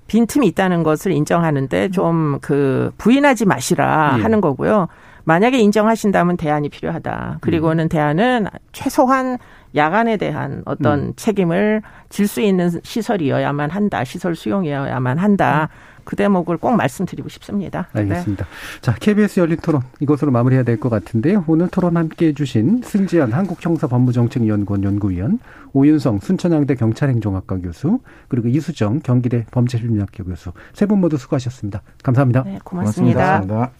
[0.08, 4.22] 빈틈이 있다는 것을 인정하는데 좀 그 부인하지 마시라 예.
[4.22, 4.89] 하는 거고요.
[5.24, 7.38] 만약에 인정하신다면 대안이 필요하다.
[7.39, 9.38] 그리고는 대안은 최소한
[9.76, 11.14] 야간에 대한 어떤 음.
[11.16, 14.04] 책임을 질 수 있는 시설이어야만 한다.
[14.04, 15.70] 시설 수용이어야만 한다.
[16.08, 17.89] 그 대목을 꼭 말씀드리고 싶습니다.
[17.93, 17.99] 네.
[17.99, 18.45] 알겠습니다.
[18.80, 21.43] 자, KBS 열린 토론 이것으로 마무리해야 될 것 같은데요.
[21.47, 25.39] 오늘 토론 함께 해 주신 승지현 한국형사법무정책연구원 연구위원,
[25.74, 27.99] 오윤성 순천향대 경찰행정학과 교수,
[28.30, 31.82] 그리고 이수정 경기대 범죄심리학교 교수 세 분 모두 수고하셨습니다.
[32.03, 32.43] 감사합니다.
[32.43, 33.41] 네, 고맙습니다.
[33.41, 33.72] 고맙습니다.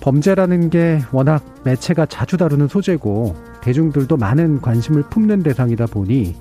[0.00, 6.34] 범죄라는 게 워낙 매체가 자주 다루는 소재고 대중들도 많은 관심을 품는 대상이다 보니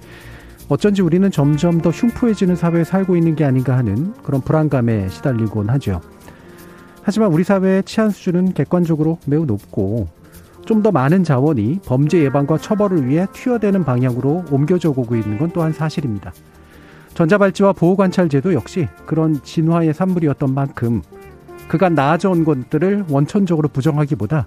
[0.70, 6.02] 어쩐지 우리는 점점 더 흉포해지는 사회에 살고 있는 게 아닌가 하는 그런 불안감에 시달리곤 하죠.
[7.04, 10.08] 하지만 우리 사회의 치안 수준은 객관적으로 매우 높고
[10.66, 15.72] 좀 더 많은 자원이 범죄 예방과 처벌을 위해 투여되는 방향으로 옮겨져 오고 있는 건 또한
[15.72, 16.34] 사실입니다.
[17.14, 21.02] 전자발찌와 보호관찰제도 역시 그런 진화의 산물이었던 만큼
[21.70, 24.46] 그간 나아져 온 것들을 원천적으로 부정하기보다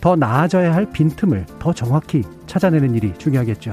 [0.00, 3.72] 더 나아져야 할 빈틈을 더 정확히 찾아내는 일이 중요하겠죠.